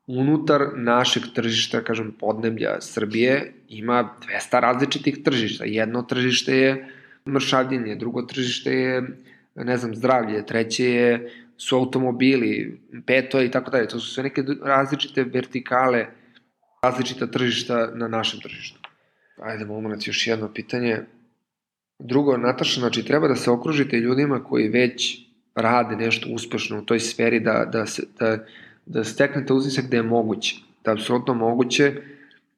unutar 0.06 0.68
našeg 0.74 1.22
tržišta, 1.34 1.84
kažem, 1.84 2.12
podneblja 2.18 2.80
Srbije 2.80 3.52
ima 3.68 4.16
200 4.28 4.60
različitih 4.60 5.22
tržišta. 5.24 5.64
Jedno 5.64 6.02
tržište 6.02 6.56
je 6.56 6.88
mršavljenje, 7.28 7.96
drugo 7.96 8.22
tržište 8.22 8.72
je, 8.72 9.02
ne 9.54 9.76
znam, 9.76 9.94
zdravlje, 9.94 10.46
treće 10.46 10.84
je 10.84 11.30
su 11.56 11.76
automobili, 11.76 12.80
peto 13.06 13.42
i 13.42 13.50
tako 13.50 13.70
dalje. 13.70 13.88
To 13.88 14.00
su 14.00 14.14
sve 14.14 14.22
neke 14.22 14.44
različite 14.62 15.24
vertikale, 15.24 16.06
različita 16.82 17.26
tržišta 17.26 17.90
na 17.94 18.08
našem 18.08 18.40
tržištu. 18.40 18.80
Ajde, 19.42 19.64
moment, 19.64 20.06
još 20.06 20.26
jedno 20.26 20.52
pitanje. 20.54 21.00
Drugo, 21.98 22.36
Nataša, 22.36 22.80
znači 22.80 23.04
treba 23.04 23.28
da 23.28 23.36
se 23.36 23.50
okružite 23.50 23.96
ljudima 23.96 24.44
koji 24.44 24.68
već 24.68 25.18
rade 25.54 25.96
nešto 25.96 26.28
uspešno 26.32 26.78
u 26.78 26.84
toj 26.84 27.00
sferi, 27.00 27.40
da, 27.40 27.64
da, 27.72 27.86
se, 27.86 28.02
da, 28.18 28.38
da 28.86 29.04
steknete 29.04 29.52
utisak 29.52 29.90
da 29.90 29.96
je 29.96 30.02
moguće, 30.02 30.56
da 30.84 30.90
je 30.90 30.94
apsolutno 30.94 31.34
moguće 31.34 31.92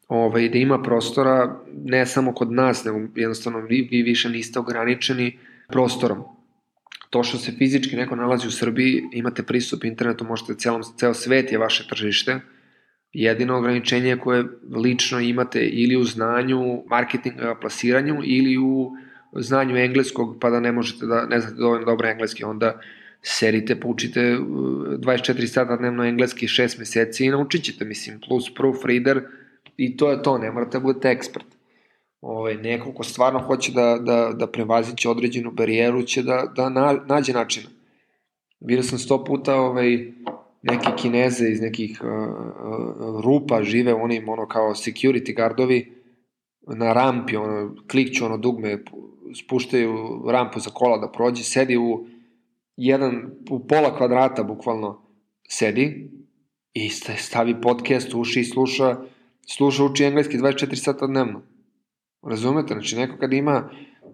ovaj, 0.09 0.49
da 0.49 0.59
ima 0.59 0.83
prostora 0.83 1.61
ne 1.85 2.07
samo 2.07 2.35
kod 2.35 2.53
nas, 2.53 2.85
nego 2.85 3.01
jednostavno 3.15 3.61
vi, 3.61 3.89
vi 3.91 4.03
više 4.03 4.29
niste 4.29 4.59
ograničeni 4.59 5.39
prostorom. 5.69 6.23
To 7.11 7.23
što 7.23 7.39
se 7.39 7.53
fizički 7.53 7.97
neko 7.97 8.17
nalazi 8.17 8.49
u 8.49 8.51
Srbiji, 8.51 9.03
imate 9.13 9.43
pristup 9.43 9.85
internetu, 9.85 10.25
možete 10.25 10.55
celom, 10.55 10.83
ceo 10.97 11.15
svet 11.15 11.53
je 11.53 11.59
vaše 11.59 11.87
tržište, 11.89 12.41
jedino 13.13 13.59
ograničenje 13.59 14.17
koje 14.17 14.45
lično 14.77 15.21
imate 15.21 15.67
ili 15.67 15.97
u 15.97 16.05
znanju 16.05 16.83
marketinga, 16.87 17.57
plasiranju 17.61 18.21
ili 18.25 18.59
u 18.59 18.93
znanju 19.33 19.77
engleskog, 19.77 20.37
pa 20.41 20.51
da 20.51 20.61
ne 20.61 20.73
možete 20.73 21.07
da 21.07 21.27
ne 21.27 21.41
znate 21.41 21.57
dovoljno 21.57 21.87
dobro 21.87 22.09
engleski, 22.09 22.45
onda 22.45 22.81
serite, 23.23 23.81
poučite 23.81 24.21
24 24.21 25.43
uh, 25.43 25.49
sata 25.49 25.77
dnevno 25.77 26.05
engleski 26.05 26.47
6 26.47 26.79
meseci 26.79 27.25
i 27.25 27.31
naučit 27.31 27.65
ćete, 27.65 27.85
mislim, 27.85 28.21
plus 28.29 28.55
proofreader 28.55 29.23
i 29.77 29.97
to 29.97 30.11
je 30.11 30.23
to, 30.23 30.39
ne 30.39 30.51
morate 30.51 30.79
da 30.79 30.83
budete 30.83 31.09
ekspert 31.09 31.47
ovaj, 32.21 32.55
neko 32.55 32.93
ko 32.93 33.05
stvarno 33.05 33.39
hoće 33.39 33.73
da, 33.73 33.99
da, 34.03 34.33
da 34.35 34.47
prevaziće 34.47 35.09
određenu 35.09 35.51
barijeru 35.51 36.03
će 36.03 36.23
da, 36.23 36.53
da 36.57 36.69
na, 36.69 36.99
nađe 37.07 37.33
načina. 37.33 37.69
Vidio 38.61 38.83
sam 38.83 38.99
sto 38.99 39.25
puta 39.25 39.55
ovaj, 39.57 40.13
neke 40.63 40.89
kineze 40.97 41.49
iz 41.49 41.61
nekih 41.61 42.01
uh, 42.03 42.09
uh, 42.09 43.25
rupa 43.25 43.63
žive 43.63 43.95
oni 43.95 44.25
ono 44.27 44.49
kao 44.49 44.75
security 44.75 45.37
gardovi 45.37 45.93
na 46.67 46.93
rampi, 46.93 47.37
ono, 47.37 47.75
klikću 47.91 48.25
ono 48.25 48.37
dugme, 48.37 48.79
spuštaju 49.45 50.23
rampu 50.31 50.61
za 50.61 50.71
kola 50.71 50.99
da 50.99 51.13
prođe, 51.13 51.45
sedi 51.45 51.77
u 51.77 52.07
jedan, 52.79 53.31
u 53.51 53.67
pola 53.67 53.97
kvadrata 53.97 54.43
bukvalno 54.43 55.03
sedi 55.49 56.11
i 56.73 56.89
stavi 57.17 57.61
podcast, 57.61 58.15
uši 58.15 58.41
i 58.41 58.45
sluša, 58.45 58.97
sluša 59.47 59.85
uči 59.85 60.05
engleski 60.05 60.39
24 60.39 60.75
sata 60.75 61.07
dnevno. 61.07 61.43
Razumete? 62.23 62.75
Znači, 62.75 62.97
neko 62.97 63.17
kad 63.17 63.33
ima 63.33 63.71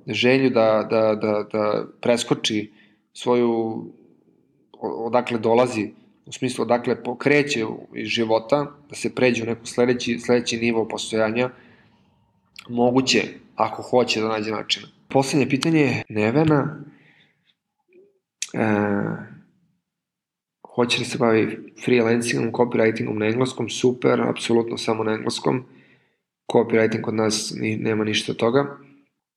želju 0.07 0.51
da, 0.51 0.87
da, 0.91 1.15
da, 1.15 1.47
da 1.53 1.85
preskoči 2.01 2.73
svoju, 3.13 3.85
odakle 4.81 5.39
dolazi, 5.39 5.91
u 6.27 6.33
smislu 6.33 6.63
odakle 6.63 7.03
pokreće 7.03 7.65
iz 7.95 8.09
života, 8.09 8.73
da 8.89 8.95
se 8.97 9.15
pređe 9.15 9.43
u 9.43 9.47
neku 9.47 9.67
sledeći, 9.67 10.19
sledeći 10.19 10.57
nivo 10.57 10.89
postojanja, 10.89 11.51
moguće, 12.69 13.23
ako 13.55 13.83
hoće 13.83 14.21
da 14.21 14.29
nađe 14.29 14.51
načina. 14.51 14.89
Poslednje 15.09 15.49
pitanje 15.49 15.81
je 15.81 16.03
Nevena. 16.09 16.81
E, 18.55 18.65
hoće 20.75 20.99
li 20.99 21.05
se 21.05 21.19
bavi 21.19 21.73
freelancingom, 21.85 22.53
copywritingom 22.53 23.19
na 23.19 23.27
engleskom? 23.27 23.69
Super, 23.69 24.21
apsolutno 24.21 24.79
samo 24.79 25.05
na 25.05 25.13
engleskom. 25.13 25.65
Copywriting 26.53 27.01
kod 27.01 27.15
nas 27.15 27.55
ni, 27.61 27.77
nema 27.77 28.05
ništa 28.05 28.33
od 28.33 28.39
toga, 28.39 28.79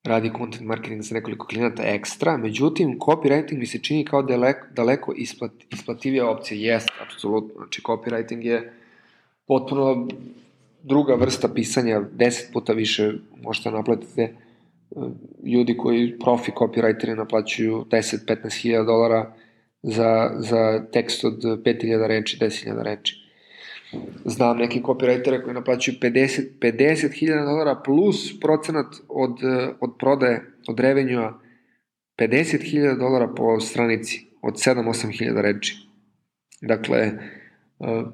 radi 0.04 0.32
content 0.38 0.64
marketing 0.64 1.02
za 1.02 1.16
nekoliko 1.16 1.48
klijenata 1.48 1.84
ekstra, 1.84 2.38
međutim, 2.38 3.00
copywriting 3.00 3.58
mi 3.58 3.66
se 3.66 3.80
čini 3.80 4.06
kao 4.06 4.22
daleko, 4.22 4.68
daleko 4.72 5.14
isplat, 5.14 5.52
isplativija 5.70 6.30
opcija, 6.30 6.74
jest, 6.74 6.90
apsolutno, 7.06 7.54
znači 7.56 7.82
copywriting 7.82 8.46
je 8.46 8.74
potpuno 9.48 10.08
druga 10.84 11.16
vrsta 11.16 11.48
pisanja, 11.48 12.02
deset 12.12 12.54
puta 12.54 12.74
više 12.74 13.14
možete 13.44 13.72
naplatite 13.72 14.36
ljudi 15.44 15.78
koji 15.78 16.20
profi 16.20 16.52
copywriteri 16.52 17.18
naplaćuju 17.18 17.86
10-15 17.90 18.62
hiljada 18.62 18.86
dolara 18.86 19.34
za, 19.84 20.32
za 20.38 20.86
tekst 20.92 21.26
od 21.26 21.44
5000 21.44 22.08
reči, 22.08 22.38
10.000 22.42 22.84
reči 22.84 23.28
znam 24.26 24.58
neke 24.58 24.80
copywritere 24.80 25.44
koji 25.44 25.54
naplaćuju 25.54 25.96
50 26.02 26.42
50.000 26.62 27.46
dolara 27.46 27.76
plus 27.86 28.40
procenat 28.40 28.86
od, 29.08 29.38
od 29.80 29.94
prodaje, 30.00 30.42
od 30.68 30.80
revenjua 30.80 31.40
50.000 32.18 33.00
dolara 33.00 33.28
po 33.28 33.60
stranici 33.60 34.26
od 34.42 34.54
7-8 34.54 35.18
hiljada 35.18 35.42
reči. 35.42 35.76
Dakle, 36.62 37.12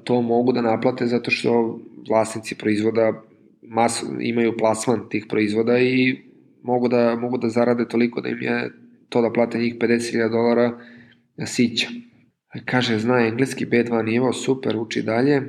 to 0.04 0.22
mogu 0.22 0.52
da 0.52 0.60
naplate 0.60 1.06
zato 1.06 1.30
što 1.30 1.80
vlasnici 2.08 2.54
proizvoda 2.58 3.22
mas, 3.62 4.04
imaju 4.20 4.56
plasman 4.56 5.08
tih 5.08 5.26
proizvoda 5.28 5.78
i 5.78 6.16
mogu 6.64 6.88
da, 6.88 7.16
mogu 7.16 7.38
da 7.38 7.48
zarade 7.48 7.88
toliko 7.88 8.20
da 8.20 8.28
im 8.28 8.42
je 8.42 8.70
to 9.08 9.22
da 9.22 9.32
plate 9.32 9.58
njih 9.58 9.76
50.000 9.78 10.30
dolara 10.30 10.72
sića. 11.46 11.88
Kaže, 12.64 12.98
zna 12.98 13.26
engleski 13.26 13.66
B2 13.66 14.02
nivo, 14.02 14.32
super, 14.32 14.76
uči 14.76 15.02
dalje 15.02 15.42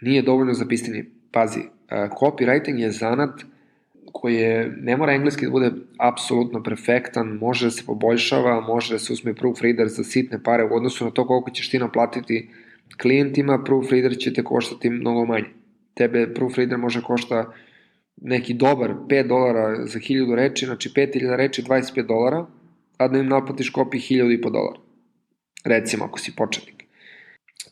nije 0.00 0.22
dovoljno 0.22 0.54
za 0.54 0.66
pisanje. 0.66 1.04
Pazi, 1.32 1.60
copywriting 1.90 2.78
je 2.78 2.90
zanat 2.90 3.44
koji 4.12 4.34
je, 4.34 4.76
ne 4.80 4.96
mora 4.96 5.12
engleski 5.12 5.46
da 5.46 5.50
bude 5.50 5.70
apsolutno 5.98 6.62
perfektan, 6.62 7.28
može 7.28 7.66
da 7.66 7.70
se 7.70 7.82
poboljšava, 7.86 8.60
može 8.60 8.94
da 8.94 8.98
se 8.98 9.12
usme 9.12 9.34
proofreader 9.34 9.88
za 9.88 10.04
sitne 10.04 10.42
pare 10.42 10.64
u 10.64 10.76
odnosu 10.76 11.04
na 11.04 11.10
to 11.10 11.26
koliko 11.26 11.50
ćeš 11.50 11.70
ti 11.70 11.78
naplatiti 11.78 12.48
klijentima, 13.02 13.62
proofreader 13.64 14.16
će 14.18 14.32
te 14.32 14.44
koštati 14.44 14.90
mnogo 14.90 15.24
manje. 15.24 15.48
Tebe 15.94 16.34
proofreader 16.34 16.78
može 16.78 17.02
košta 17.02 17.52
neki 18.20 18.54
dobar 18.54 18.94
5 19.08 19.26
dolara 19.26 19.86
za 19.86 19.98
1000 19.98 20.34
reči, 20.34 20.66
znači 20.66 20.90
5000 20.96 21.36
reči 21.36 21.62
25 21.62 22.06
dolara, 22.06 22.46
a 22.96 23.08
da 23.08 23.18
im 23.18 23.28
naplatiš 23.28 23.70
kopiji 23.70 24.00
1000 24.00 24.34
i 24.38 24.40
po 24.40 24.50
dolara. 24.50 24.78
recimo 25.64 26.04
ako 26.04 26.18
si 26.18 26.36
početnik. 26.36 26.84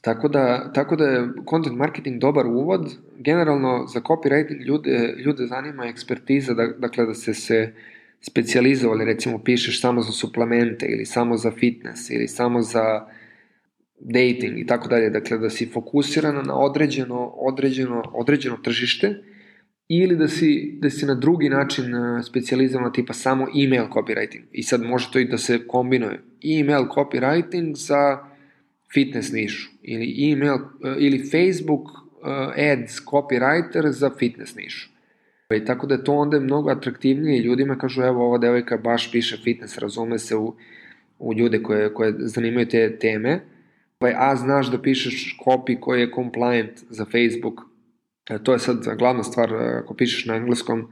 Tako 0.00 0.28
da, 0.28 0.72
tako 0.72 0.96
da 0.96 1.04
je 1.04 1.28
content 1.50 1.76
marketing 1.76 2.20
dobar 2.20 2.46
uvod. 2.46 2.96
Generalno 3.18 3.86
za 3.86 4.00
copywriting 4.00 4.66
ljude, 4.66 5.14
ljude 5.24 5.46
zanima 5.46 5.86
ekspertiza, 5.86 6.54
da, 6.54 6.66
dakle 6.66 7.06
da 7.06 7.14
se 7.14 7.34
se 7.34 7.72
specializovali, 8.20 9.04
recimo 9.04 9.38
pišeš 9.44 9.80
samo 9.80 10.02
za 10.02 10.12
suplemente 10.12 10.86
ili 10.86 11.06
samo 11.06 11.36
za 11.36 11.50
fitness 11.50 12.10
ili 12.10 12.28
samo 12.28 12.62
za 12.62 13.06
dating 14.00 14.58
i 14.58 14.66
tako 14.66 14.88
dalje, 14.88 15.10
dakle 15.10 15.38
da 15.38 15.50
si 15.50 15.66
fokusiran 15.66 16.46
na 16.46 16.58
određeno, 16.58 17.26
određeno, 17.26 18.02
određeno 18.14 18.56
tržište 18.56 19.14
ili 19.88 20.16
da 20.16 20.28
si, 20.28 20.78
da 20.80 20.90
si 20.90 21.06
na 21.06 21.14
drugi 21.14 21.48
način 21.48 21.94
e, 21.94 22.22
specializovan 22.22 22.92
tipa 22.92 23.12
samo 23.12 23.46
email 23.64 23.84
copywriting. 23.88 24.42
I 24.52 24.62
sad 24.62 24.82
može 24.82 25.12
to 25.12 25.18
i 25.18 25.24
da 25.24 25.38
se 25.38 25.66
kombinuje. 25.66 26.20
Email 26.60 26.84
copywriting 26.84 27.74
za 27.74 28.18
fitness 28.94 29.32
nišu 29.32 29.70
ili 29.82 30.32
email 30.32 30.54
e, 30.54 30.96
ili 30.98 31.18
Facebook 31.30 31.88
e, 31.88 32.72
ads 32.72 32.92
copywriter 33.04 33.90
za 33.90 34.10
fitness 34.18 34.56
nišu. 34.56 34.90
I 35.56 35.64
tako 35.64 35.86
da 35.86 35.94
je 35.94 36.04
to 36.04 36.12
onda 36.12 36.40
mnogo 36.40 36.70
atraktivnije 36.70 37.42
ljudima 37.42 37.78
kažu 37.78 38.02
evo 38.02 38.26
ova 38.26 38.38
devojka 38.38 38.76
baš 38.76 39.12
piše 39.12 39.36
fitness, 39.44 39.78
razume 39.78 40.18
se 40.18 40.36
u, 40.36 40.54
u 41.18 41.34
ljude 41.34 41.62
koje, 41.62 41.94
koje 41.94 42.14
zanimaju 42.18 42.68
te 42.68 42.98
teme, 42.98 43.40
a 44.16 44.36
znaš 44.36 44.70
da 44.70 44.82
pišeš 44.82 45.36
copy 45.44 45.80
koji 45.80 46.00
je 46.00 46.10
compliant 46.14 46.72
za 46.90 47.04
Facebook, 47.04 47.60
E, 47.60 47.67
to 48.42 48.52
je 48.52 48.58
sad 48.58 48.88
glavna 48.98 49.22
stvar, 49.22 49.52
e, 49.52 49.80
ako 49.82 49.94
pišeš 49.94 50.26
na 50.26 50.36
engleskom, 50.36 50.88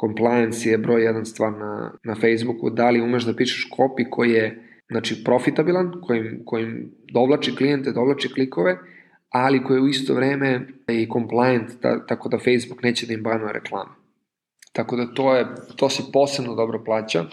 compliance 0.00 0.70
je 0.70 0.78
broj 0.78 1.04
jedan 1.04 1.26
stvar 1.26 1.52
na, 1.52 1.92
na 2.04 2.14
Facebooku, 2.14 2.70
da 2.70 2.90
li 2.90 3.00
umeš 3.00 3.24
da 3.24 3.36
pišeš 3.36 3.68
copy 3.70 4.10
koji 4.10 4.30
je 4.30 4.62
znači, 4.90 5.24
profitabilan, 5.24 5.92
kojim, 6.02 6.42
kojim 6.44 6.92
dovlači 7.12 7.56
klijente, 7.56 7.92
dovlači 7.92 8.32
klikove, 8.32 8.78
ali 9.28 9.64
koji 9.64 9.76
je 9.78 9.82
u 9.82 9.88
isto 9.88 10.14
vreme 10.14 10.66
i 10.88 11.08
compliant, 11.12 11.70
da, 11.82 12.06
tako 12.06 12.28
da 12.28 12.38
Facebook 12.38 12.82
neće 12.82 13.06
da 13.06 13.12
im 13.12 13.22
banuje 13.22 13.52
reklame. 13.52 13.90
Tako 14.72 14.96
da 14.96 15.14
to, 15.14 15.34
je, 15.36 15.46
to 15.76 15.88
se 15.90 16.02
posebno 16.12 16.54
dobro 16.54 16.84
plaća 16.84 17.24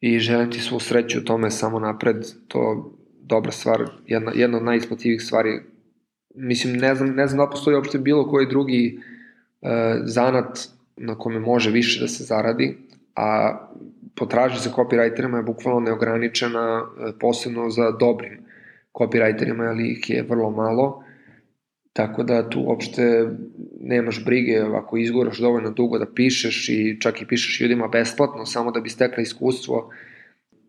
i 0.00 0.18
želim 0.18 0.50
ti 0.50 0.60
svu 0.60 0.80
sreću 0.80 1.18
u 1.18 1.24
tome 1.24 1.50
samo 1.50 1.78
napred, 1.78 2.16
to 2.48 2.92
dobra 3.22 3.52
stvar, 3.52 3.84
jedna, 4.06 4.32
jedna 4.34 4.58
od 4.58 4.64
najisplativih 4.64 5.22
stvari 5.22 5.60
mislim, 6.34 6.76
ne 6.76 6.94
znam, 6.94 7.08
ne 7.08 7.26
znam 7.26 7.46
da 7.46 7.50
postoji 7.50 7.76
uopšte 7.76 7.98
bilo 7.98 8.28
koji 8.28 8.46
drugi 8.46 9.00
e, 9.62 9.68
zanat 10.04 10.68
na 10.96 11.14
kome 11.14 11.40
može 11.40 11.70
više 11.70 12.00
da 12.00 12.08
se 12.08 12.24
zaradi, 12.24 12.76
a 13.14 13.58
potražnja 14.14 14.58
za 14.58 14.70
copywriterima 14.70 15.36
je 15.36 15.42
bukvalno 15.42 15.80
neograničena, 15.80 16.82
e, 16.82 17.12
posebno 17.20 17.70
za 17.70 17.90
dobrim 17.90 18.38
copywriterima, 18.94 19.68
ali 19.68 19.90
ih 19.92 20.10
je 20.10 20.22
vrlo 20.22 20.50
malo, 20.50 21.04
tako 21.92 22.22
da 22.22 22.50
tu 22.50 22.60
uopšte 22.60 23.28
nemaš 23.80 24.24
brige 24.24 24.58
ako 24.58 24.96
izgoraš 24.96 25.38
dovoljno 25.38 25.70
dugo 25.70 25.98
da 25.98 26.06
pišeš 26.14 26.68
i 26.68 26.96
čak 27.00 27.22
i 27.22 27.26
pišeš 27.26 27.60
ljudima 27.60 27.88
besplatno, 27.88 28.46
samo 28.46 28.70
da 28.70 28.80
bi 28.80 28.88
stekla 28.88 29.22
iskustvo, 29.22 29.90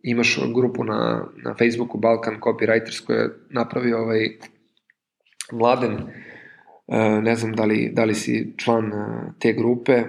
imaš 0.03 0.39
grupu 0.55 0.83
na, 0.83 1.25
na 1.43 1.53
Facebooku 1.53 1.97
Balkan 1.97 2.39
Copywriters 2.41 3.05
koja 3.05 3.19
je 3.19 3.29
napravio 3.49 4.01
ovaj 4.01 4.29
Mladen, 5.51 5.97
e, 6.87 7.21
ne 7.21 7.35
znam 7.35 7.53
da 7.53 7.65
li, 7.65 7.89
da 7.93 8.05
li 8.05 8.15
si 8.15 8.53
član 8.57 8.93
e, 8.93 9.31
te 9.39 9.53
grupe, 9.53 10.03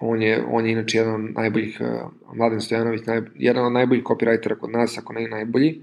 on 0.00 0.22
je, 0.22 0.44
on 0.50 0.66
je 0.66 0.72
inače 0.72 0.98
jedan 0.98 1.14
od 1.14 1.34
najboljih, 1.34 1.80
e, 1.80 1.84
Mladen 2.34 2.60
Stojanović, 2.60 3.06
naj, 3.06 3.22
jedan 3.34 3.66
od 3.66 3.72
najboljih 3.72 4.04
copywritera 4.04 4.58
kod 4.58 4.70
nas, 4.70 4.98
ako 4.98 5.12
ne 5.12 5.28
najbolji, 5.28 5.80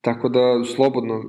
tako 0.00 0.28
da 0.28 0.64
slobodno 0.64 1.24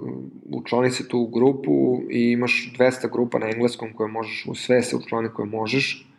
učlani 0.45 0.91
se 0.91 1.07
tu 1.07 1.19
u 1.19 1.27
grupu 1.27 2.01
i 2.09 2.31
imaš 2.31 2.73
200 2.79 3.11
grupa 3.11 3.39
na 3.39 3.49
engleskom 3.49 3.93
koje 3.93 4.11
možeš, 4.11 4.45
u 4.49 4.55
sve 4.55 4.81
se 4.81 4.95
učlani 4.95 5.29
koje 5.33 5.45
možeš 5.45 6.09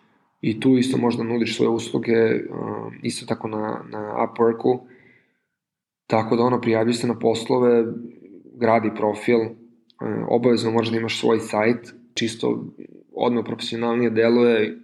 i 0.41 0.61
tu 0.61 0.77
isto 0.79 0.99
možda 0.99 1.25
nudiš 1.25 1.57
svoje 1.57 1.69
usluge, 1.69 2.41
isto 3.03 3.27
tako 3.27 3.49
na, 3.49 3.85
na 3.91 4.15
Upworku, 4.17 4.79
tako 6.07 6.37
da 6.37 6.43
ono, 6.43 6.61
prijavljuj 6.61 6.95
se 6.95 7.07
na 7.07 7.19
poslove, 7.19 7.85
gradi 8.55 8.91
profil, 8.97 9.39
E, 10.01 10.05
obavezno 10.29 10.71
možda 10.71 10.97
imaš 10.97 11.21
svoj 11.21 11.41
sajt, 11.41 11.95
čisto 12.15 12.65
odmah 13.13 13.45
profesionalnije 13.47 14.11
deluje, 14.11 14.79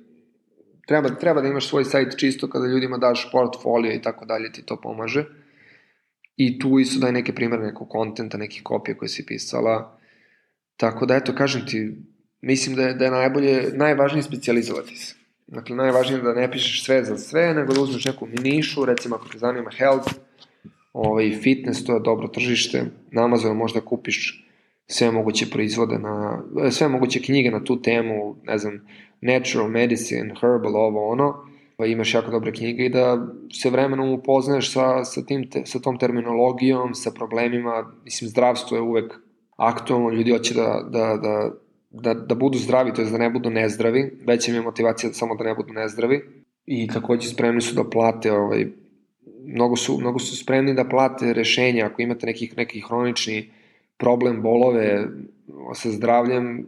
treba, 0.86 1.08
treba 1.08 1.40
da 1.40 1.48
imaš 1.48 1.68
svoj 1.68 1.84
sajt 1.84 2.16
čisto 2.16 2.48
kada 2.50 2.66
ljudima 2.66 2.98
daš 2.98 3.28
portfolio 3.32 3.92
i 3.92 4.02
tako 4.02 4.24
dalje, 4.24 4.52
ti 4.52 4.62
to 4.62 4.80
pomaže. 4.80 5.24
I 6.36 6.58
tu 6.58 6.78
isto 6.78 7.00
daj 7.00 7.12
neke 7.12 7.34
primere 7.34 7.62
nekog 7.62 7.88
kontenta, 7.88 8.38
nekih 8.38 8.62
kopija 8.62 8.96
koje 8.96 9.08
si 9.08 9.26
pisala. 9.26 9.98
Tako 10.76 11.06
da, 11.06 11.16
eto, 11.16 11.34
kažem 11.34 11.66
ti, 11.66 11.96
mislim 12.40 12.76
da 12.76 12.82
je, 12.82 12.94
da 12.94 13.04
je 13.04 13.10
najbolje, 13.10 13.70
najvažnije 13.72 14.22
specializovati 14.22 14.96
se. 14.96 15.14
Dakle, 15.46 15.76
najvažnije 15.76 16.18
je 16.18 16.22
da 16.22 16.34
ne 16.34 16.50
pišeš 16.52 16.84
sve 16.84 17.04
za 17.04 17.18
sve, 17.18 17.54
nego 17.54 17.72
da 17.72 17.80
uzmeš 17.80 18.04
neku 18.04 18.26
nišu, 18.42 18.84
recimo 18.84 19.16
ako 19.16 19.28
te 19.28 19.38
zanima 19.38 19.70
health, 19.70 20.12
ovaj, 20.92 21.32
fitness, 21.42 21.84
to 21.84 21.94
je 21.94 22.00
dobro 22.00 22.28
tržište, 22.28 22.84
na 23.10 23.24
Amazonu 23.24 23.54
možda 23.54 23.80
kupiš 23.80 24.45
sve 24.86 25.10
moguće 25.10 25.50
proizvode 25.50 25.98
na, 25.98 26.42
sve 26.70 26.88
moguće 26.88 27.22
knjige 27.22 27.50
na 27.50 27.64
tu 27.64 27.82
temu, 27.82 28.36
ne 28.42 28.58
znam, 28.58 28.86
natural 29.20 29.68
medicine, 29.68 30.34
herbal, 30.40 30.76
ovo 30.76 31.08
ono, 31.08 31.34
pa 31.76 31.86
imaš 31.86 32.14
jako 32.14 32.30
dobre 32.30 32.52
knjige 32.52 32.84
i 32.84 32.88
da 32.88 33.26
se 33.52 33.70
vremenom 33.70 34.10
upoznaješ 34.10 34.72
sa, 34.72 35.04
sa, 35.04 35.24
tim 35.24 35.50
te, 35.50 35.62
sa 35.66 35.78
tom 35.78 35.98
terminologijom, 35.98 36.94
sa 36.94 37.10
problemima, 37.10 37.94
mislim, 38.04 38.30
zdravstvo 38.30 38.76
je 38.76 38.82
uvek 38.82 39.14
aktualno, 39.56 40.10
ljudi 40.10 40.30
hoće 40.30 40.54
da, 40.54 40.88
da, 40.90 41.16
da, 41.22 41.50
da, 41.90 42.14
da 42.14 42.34
budu 42.34 42.58
zdravi, 42.58 42.92
to 42.94 43.02
je 43.02 43.10
da 43.10 43.18
ne 43.18 43.30
budu 43.30 43.50
nezdravi, 43.50 44.20
veća 44.26 44.52
mi 44.52 44.58
je 44.58 44.62
motivacija 44.62 45.12
samo 45.12 45.34
da 45.34 45.44
ne 45.44 45.54
budu 45.54 45.72
nezdravi. 45.72 46.20
I 46.66 46.86
takođe 46.86 47.28
spremni 47.28 47.60
su 47.60 47.74
da 47.74 47.90
plate 47.90 48.32
ovaj, 48.32 48.66
mnogo 49.44 49.76
su, 49.76 49.98
mnogo 50.00 50.18
su 50.18 50.36
spremni 50.36 50.74
da 50.74 50.84
plate 50.84 51.32
rešenja 51.32 51.86
ako 51.86 52.02
imate 52.02 52.26
nekih, 52.26 52.56
nekih 52.56 52.84
hronični 52.88 53.50
problem, 53.98 54.42
bolove 54.42 55.08
sa 55.74 55.90
zdravljem, 55.90 56.66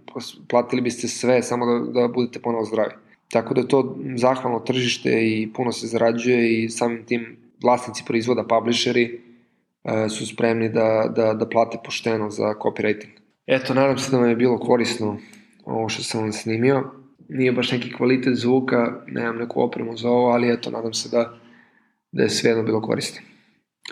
platili 0.48 0.82
biste 0.82 1.08
sve 1.08 1.42
samo 1.42 1.66
da, 1.66 2.00
da 2.00 2.08
budete 2.08 2.40
ponovo 2.40 2.64
zdravi. 2.64 2.92
Tako 3.30 3.54
da 3.54 3.66
to 3.66 3.96
zahvalno 4.16 4.60
tržište 4.60 5.10
i 5.10 5.48
puno 5.54 5.72
se 5.72 5.86
zarađuje 5.86 6.62
i 6.62 6.68
samim 6.68 7.04
tim 7.06 7.36
vlasnici 7.62 8.04
proizvoda, 8.06 8.44
publisheri, 8.46 9.20
e, 9.84 10.08
su 10.08 10.26
spremni 10.26 10.68
da, 10.68 11.12
da, 11.16 11.34
da 11.34 11.48
plate 11.48 11.78
pošteno 11.84 12.30
za 12.30 12.54
copywriting. 12.54 13.18
Eto, 13.46 13.74
nadam 13.74 13.98
se 13.98 14.10
da 14.10 14.18
vam 14.18 14.28
je 14.28 14.36
bilo 14.36 14.58
korisno 14.58 15.18
ovo 15.64 15.88
što 15.88 16.02
sam 16.02 16.20
vam 16.20 16.32
snimio. 16.32 16.90
Nije 17.28 17.52
baš 17.52 17.72
neki 17.72 17.92
kvalitet 17.92 18.34
zvuka, 18.34 19.02
nemam 19.06 19.36
neku 19.36 19.62
opremu 19.62 19.96
za 19.96 20.10
ovo, 20.10 20.30
ali 20.30 20.52
eto, 20.52 20.70
nadam 20.70 20.92
se 20.94 21.08
da, 21.08 21.38
da 22.12 22.22
je 22.22 22.30
sve 22.30 22.50
jedno 22.50 22.64
bilo 22.64 22.82
korisno. 22.82 23.20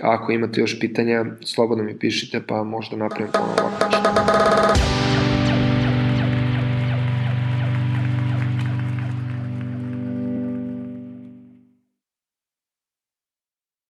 A 0.03 0.15
ako 0.15 0.33
imate 0.33 0.61
još 0.61 0.81
pitanja, 0.81 1.25
slobodno 1.45 1.85
mi 1.85 1.99
pišite 1.99 2.43
pa 2.47 2.65
možda 2.65 2.97
napravim 2.97 3.33
ponovno 3.33 3.63
ovako 3.63 4.96